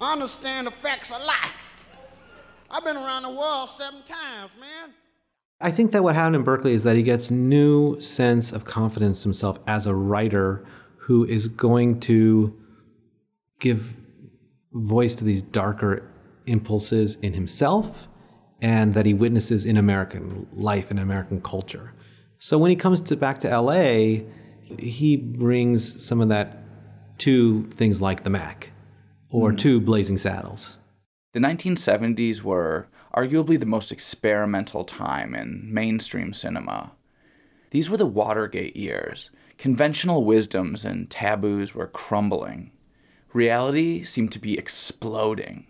I 0.00 0.12
understand 0.12 0.68
the 0.68 0.70
facts 0.70 1.10
of 1.10 1.20
life. 1.22 1.65
I've 2.70 2.84
been 2.84 2.96
around 2.96 3.22
the 3.22 3.30
world 3.30 3.70
seven 3.70 4.00
times, 4.02 4.50
man. 4.60 4.94
I 5.60 5.70
think 5.70 5.92
that 5.92 6.02
what 6.02 6.14
happened 6.14 6.36
in 6.36 6.42
Berkeley 6.42 6.74
is 6.74 6.82
that 6.82 6.96
he 6.96 7.02
gets 7.02 7.30
new 7.30 8.00
sense 8.00 8.52
of 8.52 8.64
confidence 8.64 9.22
himself 9.22 9.58
as 9.66 9.86
a 9.86 9.94
writer 9.94 10.66
who 11.00 11.24
is 11.24 11.48
going 11.48 12.00
to 12.00 12.54
give 13.60 13.96
voice 14.72 15.14
to 15.14 15.24
these 15.24 15.42
darker 15.42 16.10
impulses 16.46 17.16
in 17.22 17.32
himself 17.32 18.06
and 18.60 18.92
that 18.94 19.06
he 19.06 19.14
witnesses 19.14 19.64
in 19.64 19.76
American 19.76 20.46
life 20.52 20.90
and 20.90 20.98
American 21.00 21.40
culture. 21.40 21.92
So 22.38 22.58
when 22.58 22.70
he 22.70 22.76
comes 22.76 23.00
to 23.02 23.16
back 23.16 23.38
to 23.40 23.48
LA, 23.48 24.24
he 24.78 25.16
brings 25.16 26.04
some 26.04 26.20
of 26.20 26.28
that 26.28 26.58
to 27.18 27.64
things 27.68 28.02
like 28.02 28.24
the 28.24 28.30
Mack 28.30 28.70
or 29.30 29.52
Mm. 29.52 29.58
to 29.58 29.80
Blazing 29.80 30.18
Saddles. 30.18 30.76
The 31.36 31.42
1970s 31.42 32.40
were 32.40 32.86
arguably 33.14 33.60
the 33.60 33.66
most 33.66 33.92
experimental 33.92 34.84
time 34.84 35.34
in 35.34 35.68
mainstream 35.70 36.32
cinema. 36.32 36.92
These 37.72 37.90
were 37.90 37.98
the 37.98 38.06
Watergate 38.06 38.74
years. 38.74 39.28
Conventional 39.58 40.24
wisdoms 40.24 40.82
and 40.82 41.10
taboos 41.10 41.74
were 41.74 41.88
crumbling. 41.88 42.70
Reality 43.34 44.02
seemed 44.02 44.32
to 44.32 44.38
be 44.38 44.56
exploding. 44.56 45.66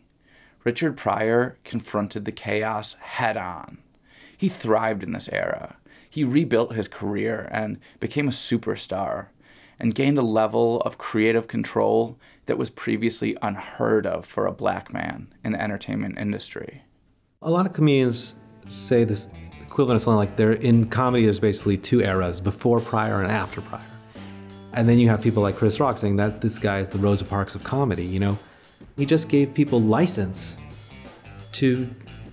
Richard 0.63 0.97
Pryor 0.97 1.59
confronted 1.65 2.27
the 2.27 2.31
chaos 2.31 2.95
head 3.01 3.37
on. 3.37 3.79
He 4.37 4.49
thrived 4.49 5.03
in 5.03 5.11
this 5.11 5.29
era. 5.33 5.79
He 6.09 6.23
rebuilt 6.23 6.77
his 6.77 6.87
career 6.87 7.49
and 7.51 7.81
became 7.99 8.29
a 8.29 8.31
superstar 8.31 9.31
and 9.79 9.95
gained 9.95 10.19
a 10.19 10.23
level 10.23 10.81
of 10.83 10.99
creative 10.99 11.49
control 11.49 12.19
that 12.47 12.59
was 12.59 12.71
previously 12.71 13.37
unheard 13.43 14.07
of 14.07 14.25
for 14.25 14.47
a 14.47 14.53
black 14.53 14.93
man 14.93 15.33
in 15.45 15.53
the 15.53 15.63
entertainment 15.63 16.19
industry. 16.19 16.83
A 17.43 17.51
lot 17.51 17.67
of 17.67 17.73
comedians 17.73 18.35
say 18.69 19.05
this 19.05 19.29
equivalent 19.61 19.97
of 19.97 20.03
something 20.03 20.17
like 20.17 20.37
they're 20.37 20.53
in 20.53 20.89
comedy, 20.89 21.25
there's 21.25 21.41
basically 21.41 21.77
two 21.77 22.01
eras 22.01 22.41
before 22.41 22.81
Pryor 22.81 23.23
and 23.23 23.31
after 23.31 23.61
Pryor. 23.61 23.83
And 24.73 24.89
then 24.89 24.99
you 24.99 25.09
have 25.09 25.23
people 25.23 25.43
like 25.43 25.57
Chris 25.57 25.81
Rock 25.81 25.99
saying 25.99 26.17
that 26.17 26.41
this 26.41 26.59
guy 26.59 26.81
is 26.81 26.89
the 26.89 26.99
Rosa 26.99 27.25
Parks 27.25 27.55
of 27.55 27.65
comedy, 27.65 28.05
you 28.05 28.21
know? 28.21 28.39
He 28.97 29.07
just 29.07 29.29
gave 29.29 29.55
people 29.55 29.81
license 29.81 30.57
to 31.53 31.89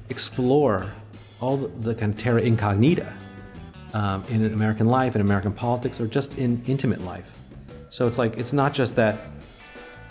explore 0.09 0.91
all 1.39 1.57
the, 1.57 1.67
the 1.67 1.95
kind 1.95 2.13
of 2.13 2.19
terra 2.19 2.41
incognita 2.41 3.13
um, 3.93 4.23
in 4.29 4.45
American 4.53 4.87
life, 4.87 5.15
in 5.15 5.21
American 5.21 5.53
politics, 5.53 5.99
or 6.01 6.07
just 6.07 6.37
in 6.37 6.61
intimate 6.65 7.01
life. 7.01 7.39
So 7.89 8.07
it's 8.07 8.17
like, 8.17 8.37
it's 8.37 8.53
not 8.53 8.73
just 8.73 8.95
that, 8.95 9.19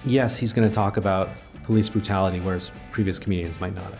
yes, 0.05 0.37
he's 0.37 0.53
going 0.53 0.69
to 0.69 0.75
talk 0.75 0.97
about 0.97 1.31
police 1.65 1.89
brutality, 1.89 2.41
whereas 2.41 2.71
previous 2.91 3.19
comedians 3.19 3.61
might 3.61 3.75
not 3.75 3.85
have. 3.85 3.99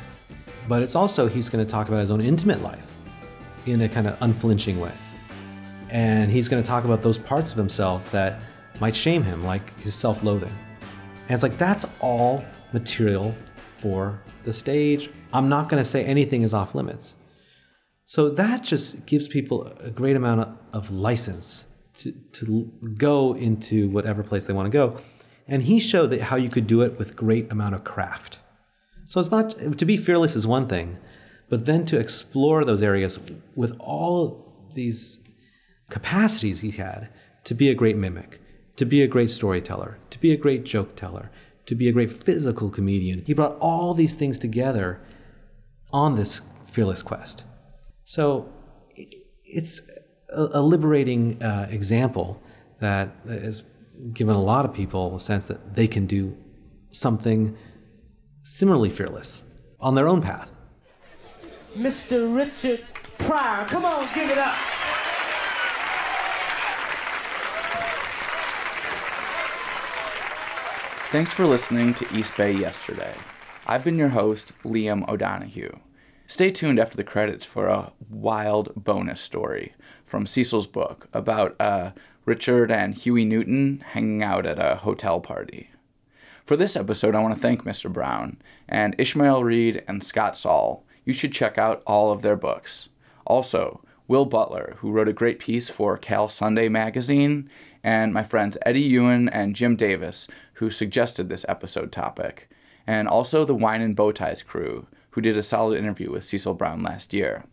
But 0.69 0.83
it's 0.83 0.95
also, 0.95 1.27
he's 1.27 1.49
going 1.49 1.65
to 1.65 1.71
talk 1.71 1.89
about 1.89 2.01
his 2.01 2.11
own 2.11 2.21
intimate 2.21 2.63
life 2.63 2.97
in 3.67 3.81
a 3.83 3.89
kind 3.89 4.07
of 4.07 4.17
unflinching 4.21 4.79
way. 4.81 4.93
And 5.91 6.31
he's 6.31 6.49
going 6.49 6.63
to 6.63 6.67
talk 6.67 6.85
about 6.85 7.03
those 7.03 7.19
parts 7.19 7.51
of 7.51 7.59
himself 7.59 8.11
that 8.13 8.43
might 8.81 8.97
shame 8.97 9.23
him, 9.23 9.45
like 9.45 9.79
his 9.81 9.95
self 9.95 10.23
loathing. 10.23 10.53
And 11.29 11.31
it's 11.31 11.43
like, 11.43 11.59
that's 11.59 11.85
all 12.01 12.45
material 12.73 13.35
for 13.79 14.21
the 14.45 14.53
stage. 14.53 15.11
I'm 15.33 15.49
not 15.49 15.69
going 15.69 15.83
to 15.83 15.89
say 15.89 16.05
anything 16.05 16.43
is 16.43 16.55
off 16.55 16.75
limits. 16.75 17.15
So 18.13 18.29
that 18.29 18.63
just 18.63 19.07
gives 19.07 19.27
people 19.27 19.75
a 19.81 19.89
great 19.89 20.17
amount 20.17 20.47
of 20.75 20.91
license 20.91 21.65
to, 22.01 22.13
to 22.33 22.71
go 22.99 23.35
into 23.35 23.89
whatever 23.89 24.23
place 24.23 24.45
they 24.45 24.53
want 24.53 24.67
to 24.67 24.71
go. 24.71 24.99
And 25.49 25.63
he 25.63 25.81
showed 25.81 26.09
that 26.09 26.21
how 26.25 26.37
you 26.37 26.51
could 26.51 26.67
do 26.67 26.83
it 26.83 26.99
with 26.99 27.17
great 27.17 27.51
amount 27.51 27.75
of 27.75 27.85
craft. 27.85 28.39
So 29.07 29.19
it's 29.19 29.31
not 29.31 29.79
to 29.79 29.85
be 29.87 29.97
fearless 29.97 30.37
is 30.37 30.47
one 30.47 30.69
thing, 30.69 30.99
but 31.49 31.65
then 31.65 31.87
to 31.87 31.99
explore 31.99 32.67
those 32.67 32.83
areas 32.83 33.19
with 33.55 33.75
all 33.81 34.69
these 34.75 35.17
capacities 35.89 36.61
he 36.61 36.73
had 36.73 37.09
to 37.45 37.55
be 37.55 37.71
a 37.71 37.75
great 37.75 37.97
mimic, 37.97 38.43
to 38.77 38.85
be 38.85 39.01
a 39.01 39.09
great 39.09 39.31
storyteller, 39.31 39.97
to 40.11 40.19
be 40.19 40.33
a 40.33 40.37
great 40.37 40.65
joke 40.65 40.97
teller, 40.97 41.31
to 41.65 41.75
be 41.75 41.89
a 41.89 41.93
great 41.93 42.23
physical 42.23 42.69
comedian. 42.69 43.25
He 43.25 43.33
brought 43.33 43.57
all 43.59 43.95
these 43.95 44.13
things 44.13 44.39
together 44.39 45.01
on 45.95 46.17
this 46.17 46.43
fearless 46.67 47.01
quest. 47.01 47.45
So 48.05 48.53
it's 49.45 49.81
a, 50.29 50.61
a 50.61 50.63
liberating 50.63 51.43
uh, 51.43 51.69
example 51.71 52.43
that 52.81 53.15
has 53.29 53.63
given 54.13 54.35
a 54.35 54.43
lot 54.43 54.65
of 54.65 54.75
people 54.75 55.15
a 55.15 55.21
sense 55.21 55.45
that 55.45 55.75
they 55.75 55.87
can 55.87 56.07
do 56.07 56.37
something 56.91 57.57
similarly 58.43 58.91
fearless 58.91 59.43
on 59.81 59.95
their 59.95 60.09
own 60.09 60.21
path. 60.21 60.51
Mr. 61.77 62.35
Richard 62.35 62.85
Pryor. 63.19 63.67
Come 63.67 63.85
on, 63.85 64.09
give 64.15 64.31
it 64.31 64.39
up. 64.39 64.55
Thanks 71.11 71.33
for 71.33 71.47
listening 71.47 71.95
to 71.95 72.17
East 72.17 72.37
Bay 72.37 72.53
Yesterday. 72.53 73.15
I've 73.67 73.85
been 73.85 73.99
your 73.99 74.11
host, 74.11 74.53
Liam 74.65 75.07
O'Donoghue. 75.09 75.79
Stay 76.33 76.51
tuned 76.51 76.79
after 76.79 76.97
the 76.97 77.05
credits 77.05 77.45
for 77.45 77.67
a 77.67 77.93
wild 78.09 78.73
bonus 78.75 79.21
story 79.21 79.75
from 80.07 80.25
Cecil's 80.25 80.67
book 80.67 81.07
about 81.13 81.55
uh, 81.61 81.91
Richard 82.25 82.71
and 82.71 82.95
Huey 82.95 83.27
Newton 83.27 83.85
hanging 83.89 84.23
out 84.23 84.47
at 84.47 84.59
a 84.59 84.77
hotel 84.77 85.21
party. 85.21 85.69
For 86.47 86.57
this 86.57 86.75
episode, 86.75 87.15
I 87.15 87.21
want 87.21 87.35
to 87.35 87.41
thank 87.41 87.65
Mr. 87.65 87.93
Brown 87.93 88.39
and 88.67 88.95
Ishmael 88.97 89.45
Reed 89.45 89.85
and 89.87 90.03
Scott 90.03 90.35
Saul. 90.35 90.87
You 91.05 91.13
should 91.13 91.35
check 91.35 91.59
out 91.59 91.83
all 91.87 92.11
of 92.11 92.23
their 92.23 92.37
books. 92.37 92.89
Also, 93.27 93.83
Will 94.09 94.25
Butler, 94.25 94.77
who 94.79 94.91
wrote 94.91 95.09
a 95.09 95.13
great 95.13 95.39
piece 95.39 95.69
for 95.69 95.99
Cal 95.99 96.31
Sunday 96.31 96.71
magazine, 96.71 97.51
and 97.85 98.15
my 98.15 98.23
friends 98.23 98.57
Eddie 98.65 98.81
Ewan 98.81 99.29
and 99.29 99.55
Jim 99.55 99.77
Davis, 99.77 100.27
who 100.55 100.71
suggested 100.71 101.29
this 101.29 101.45
episode 101.47 101.93
topic, 101.93 102.49
and 102.87 103.07
also 103.07 103.45
the 103.45 103.55
Wine 103.55 103.83
and 103.83 103.95
Bowties 103.95 104.43
crew, 104.43 104.87
who 105.13 105.21
did 105.21 105.39
a 105.39 105.43
solid 105.43 105.79
interview 105.79 106.11
with 106.11 106.25
Cecil 106.25 106.55
Brown 106.55 106.83
last 106.83 107.15
year. 107.15 107.45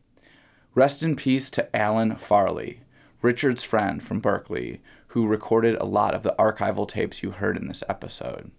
Rest 0.75 1.01
in 1.03 1.15
peace 1.15 1.49
to 1.51 1.75
Alan 1.75 2.15
Farley, 2.15 2.81
Richard's 3.21 3.63
friend 3.63 4.01
from 4.01 4.19
Berkeley, 4.19 4.81
who 5.07 5.27
recorded 5.27 5.75
a 5.75 5.85
lot 5.85 6.13
of 6.13 6.23
the 6.23 6.35
archival 6.37 6.87
tapes 6.87 7.23
you 7.23 7.31
heard 7.31 7.57
in 7.57 7.67
this 7.67 7.83
episode. 7.89 8.51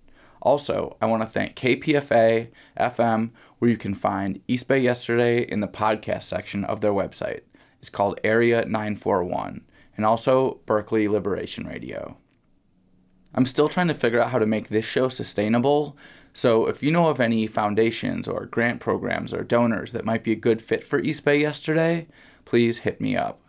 Also, 0.43 0.97
I 1.01 1.07
want 1.07 1.23
to 1.23 1.29
thank 1.29 1.55
KPFA 1.55 2.49
FM, 2.79 3.31
where 3.59 3.71
you 3.71 3.77
can 3.77 3.95
find 3.95 4.41
East 4.49 4.69
Bay 4.69 4.81
Yesterday 4.81 5.43
in 5.43 5.61
the 5.61 5.69
podcast 5.69 6.25
section 6.25 6.65
of 6.65 6.81
their 6.81 6.93
website. 6.93 7.41
It's 7.79 7.91
called 7.91 8.21
Area 8.25 8.65
941, 8.65 9.63
and 9.97 10.07
also 10.07 10.61
Berkeley 10.67 11.09
Liberation 11.09 11.67
Radio. 11.67 12.17
I'm 13.35 13.47
still 13.47 13.69
trying 13.69 13.89
to 13.89 13.95
figure 13.95 14.21
out 14.21 14.31
how 14.31 14.39
to 14.39 14.47
make 14.47 14.69
this 14.69 14.85
show 14.85 15.09
sustainable, 15.09 15.97
so 16.33 16.67
if 16.67 16.83
you 16.83 16.91
know 16.91 17.09
of 17.09 17.21
any 17.21 17.47
foundations 17.47 18.29
or 18.29 18.47
grant 18.47 18.81
programs 18.81 19.33
or 19.33 19.43
donors 19.43 19.93
that 19.93 20.05
might 20.05 20.25
be 20.25 20.33
a 20.33 20.37
good 20.37 20.63
fit 20.63 20.85
for 20.85 21.01
East 21.01 21.25
Bay 21.25 21.41
Yesterday, 21.41 22.07
please 22.45 22.79
hit 22.79 23.01
me 23.01 23.17
up. 23.17 23.41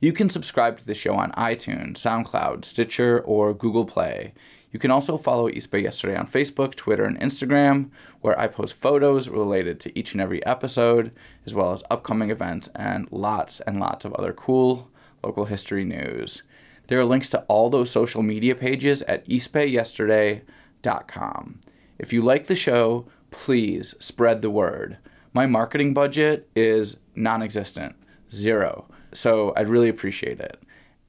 You 0.00 0.12
can 0.12 0.28
subscribe 0.28 0.78
to 0.78 0.84
the 0.84 0.94
show 0.94 1.14
on 1.14 1.32
iTunes, 1.32 1.94
SoundCloud, 1.94 2.64
Stitcher, 2.64 3.20
or 3.20 3.54
Google 3.54 3.86
Play. 3.86 4.34
You 4.70 4.80
can 4.80 4.90
also 4.90 5.16
follow 5.16 5.48
East 5.48 5.70
Bay 5.70 5.80
Yesterday 5.80 6.16
on 6.16 6.26
Facebook, 6.26 6.74
Twitter, 6.74 7.04
and 7.04 7.18
Instagram, 7.20 7.90
where 8.20 8.38
I 8.38 8.48
post 8.48 8.74
photos 8.74 9.28
related 9.28 9.78
to 9.80 9.98
each 9.98 10.12
and 10.12 10.20
every 10.20 10.44
episode, 10.44 11.12
as 11.46 11.54
well 11.54 11.72
as 11.72 11.84
upcoming 11.90 12.30
events 12.30 12.68
and 12.74 13.08
lots 13.12 13.60
and 13.60 13.78
lots 13.78 14.04
of 14.04 14.12
other 14.14 14.32
cool 14.32 14.90
local 15.22 15.44
history 15.46 15.84
news. 15.84 16.42
There 16.88 16.98
are 16.98 17.04
links 17.04 17.28
to 17.30 17.42
all 17.42 17.70
those 17.70 17.90
social 17.90 18.22
media 18.22 18.54
pages 18.54 19.00
at 19.02 19.26
eastbayyesterday.com. 19.26 21.60
If 21.98 22.12
you 22.12 22.22
like 22.22 22.46
the 22.46 22.56
show, 22.56 23.06
please 23.30 23.94
spread 23.98 24.42
the 24.42 24.50
word. 24.50 24.98
My 25.32 25.46
marketing 25.46 25.94
budget 25.94 26.48
is 26.54 26.96
non 27.14 27.42
existent, 27.42 27.96
zero. 28.32 28.86
So 29.12 29.52
I'd 29.56 29.68
really 29.68 29.88
appreciate 29.88 30.40
it. 30.40 30.60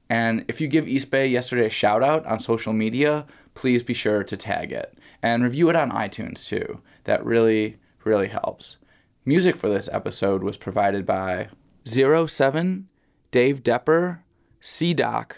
And 0.08 0.44
if 0.48 0.60
you 0.60 0.68
give 0.68 0.86
East 0.86 1.10
Bay 1.10 1.26
yesterday 1.26 1.66
a 1.66 1.70
shout 1.70 2.02
out 2.02 2.24
on 2.26 2.38
social 2.38 2.72
media, 2.72 3.26
please 3.54 3.82
be 3.82 3.94
sure 3.94 4.22
to 4.22 4.36
tag 4.36 4.72
it 4.72 4.96
and 5.22 5.42
review 5.42 5.68
it 5.68 5.76
on 5.76 5.90
iTunes 5.90 6.46
too. 6.46 6.80
That 7.04 7.24
really, 7.24 7.78
really 8.04 8.28
helps. 8.28 8.76
Music 9.24 9.56
for 9.56 9.68
this 9.68 9.88
episode 9.90 10.44
was 10.44 10.56
provided 10.56 11.04
by 11.04 11.48
Zero 11.88 12.26
Seven, 12.26 12.88
Dave 13.32 13.62
Depper, 13.62 14.20
CDoc, 14.62 15.32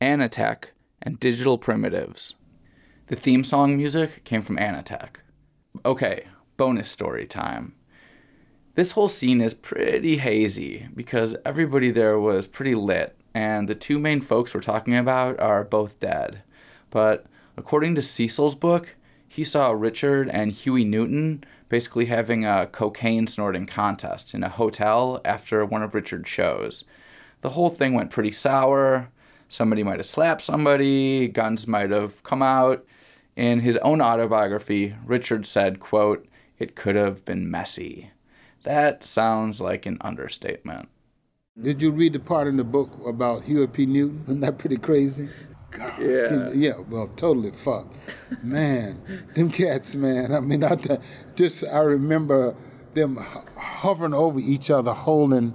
Anitek, 0.00 0.64
and 1.00 1.20
Digital 1.20 1.58
Primitives. 1.58 2.34
The 3.08 3.16
theme 3.16 3.42
song 3.42 3.78
music 3.78 4.22
came 4.24 4.42
from 4.42 4.58
Anitek. 4.58 5.20
Okay, 5.82 6.26
bonus 6.58 6.90
story 6.90 7.24
time. 7.24 7.74
This 8.74 8.90
whole 8.90 9.08
scene 9.08 9.40
is 9.40 9.54
pretty 9.54 10.18
hazy 10.18 10.88
because 10.94 11.34
everybody 11.42 11.90
there 11.90 12.20
was 12.20 12.46
pretty 12.46 12.74
lit, 12.74 13.16
and 13.32 13.66
the 13.66 13.74
two 13.74 13.98
main 13.98 14.20
folks 14.20 14.52
we're 14.52 14.60
talking 14.60 14.94
about 14.94 15.40
are 15.40 15.64
both 15.64 15.98
dead. 16.00 16.42
But 16.90 17.24
according 17.56 17.94
to 17.94 18.02
Cecil's 18.02 18.54
book, 18.54 18.94
he 19.26 19.42
saw 19.42 19.70
Richard 19.70 20.28
and 20.28 20.52
Huey 20.52 20.84
Newton 20.84 21.44
basically 21.70 22.06
having 22.06 22.44
a 22.44 22.66
cocaine 22.66 23.26
snorting 23.26 23.64
contest 23.64 24.34
in 24.34 24.44
a 24.44 24.50
hotel 24.50 25.22
after 25.24 25.64
one 25.64 25.82
of 25.82 25.94
Richard's 25.94 26.28
shows. 26.28 26.84
The 27.40 27.50
whole 27.50 27.70
thing 27.70 27.94
went 27.94 28.10
pretty 28.10 28.32
sour. 28.32 29.08
Somebody 29.48 29.82
might 29.82 29.98
have 29.98 30.04
slapped 30.04 30.42
somebody, 30.42 31.26
guns 31.26 31.66
might 31.66 31.90
have 31.90 32.22
come 32.22 32.42
out. 32.42 32.84
In 33.38 33.60
his 33.60 33.76
own 33.82 34.02
autobiography, 34.02 34.96
Richard 35.06 35.46
said, 35.46 35.78
quote, 35.78 36.26
"It 36.58 36.74
could 36.74 36.96
have 36.96 37.24
been 37.24 37.48
messy." 37.48 38.10
That 38.64 39.04
sounds 39.04 39.60
like 39.60 39.86
an 39.86 39.96
understatement. 40.00 40.88
Did 41.56 41.80
you 41.80 41.92
read 41.92 42.14
the 42.14 42.18
part 42.18 42.48
in 42.48 42.56
the 42.56 42.64
book 42.64 42.90
about 43.06 43.44
Huey 43.44 43.68
P. 43.68 43.86
Newton? 43.86 44.24
Isn't 44.24 44.40
that 44.40 44.58
pretty 44.58 44.76
crazy? 44.76 45.28
God. 45.70 46.00
Yeah. 46.00 46.50
Yeah, 46.52 46.78
well, 46.90 47.06
totally 47.14 47.52
fucked. 47.52 47.94
Man, 48.42 49.26
them 49.36 49.52
cats, 49.52 49.94
man. 49.94 50.34
I 50.34 50.40
mean, 50.40 50.64
I 50.64 50.74
t- 50.74 50.96
just, 51.36 51.62
I 51.62 51.78
remember 51.78 52.56
them 52.94 53.24
hovering 53.56 54.14
over 54.14 54.40
each 54.40 54.68
other 54.68 54.92
holding 54.92 55.54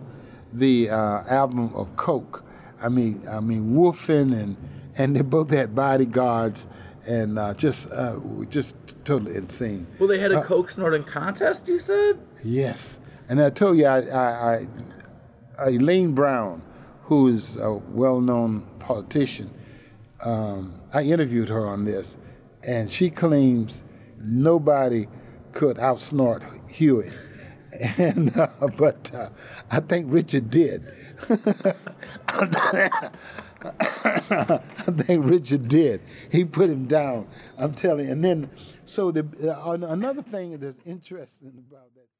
the 0.54 0.90
uh, 0.90 1.24
album 1.28 1.76
of 1.76 1.98
Coke. 1.98 2.46
I 2.82 2.88
mean, 2.88 3.28
I 3.30 3.42
mean, 3.42 3.74
woofing 3.74 4.32
and, 4.32 4.56
and 4.98 5.18
they 5.18 5.22
both 5.22 5.50
had 5.50 5.76
bodyguards 5.76 6.66
and 7.06 7.38
uh, 7.38 7.54
just, 7.54 7.92
uh, 7.92 8.18
just 8.50 8.76
totally 9.06 9.36
insane. 9.36 9.88
Well, 10.00 10.08
they 10.08 10.20
had 10.20 10.32
a 10.32 10.40
Uh, 10.40 10.44
coke 10.44 10.72
snorting 10.72 11.04
contest, 11.04 11.68
you 11.68 11.80
said? 11.80 12.20
Yes, 12.44 13.00
and 13.30 13.42
I 13.42 13.50
told 13.50 13.78
you, 13.78 13.86
I, 13.86 14.00
I, 14.00 14.68
I 15.60 15.68
Elaine 15.70 16.14
Brown, 16.14 16.62
who 17.04 17.28
is 17.28 17.58
a 17.58 17.74
well-known 17.74 18.66
politician, 18.80 19.52
um, 20.22 20.80
I 20.94 21.04
interviewed 21.04 21.50
her 21.50 21.68
on 21.68 21.86
this, 21.86 22.18
and 22.64 22.90
she 22.90 23.10
claims 23.10 23.84
nobody 24.18 25.08
could 25.52 25.78
outsnort 25.78 26.42
Huey, 26.70 27.12
and 27.98 28.36
uh, 28.38 28.48
but 28.78 29.12
uh, 29.14 29.30
I 29.70 29.80
think 29.82 30.08
Richard 30.10 30.50
did. 30.50 30.84
I 33.80 34.60
think 34.92 35.26
Richard 35.26 35.68
did. 35.68 36.02
He 36.32 36.44
put 36.44 36.70
him 36.70 36.86
down. 36.86 37.28
I'm 37.58 37.74
telling 37.74 38.08
you. 38.08 38.12
And 38.12 38.24
then, 38.24 38.50
so 38.86 39.12
the 39.12 39.26
uh, 39.56 39.72
another 39.72 40.22
thing 40.22 40.60
that's 40.60 40.78
interesting 40.86 41.54
about 41.70 41.94
that. 41.96 42.13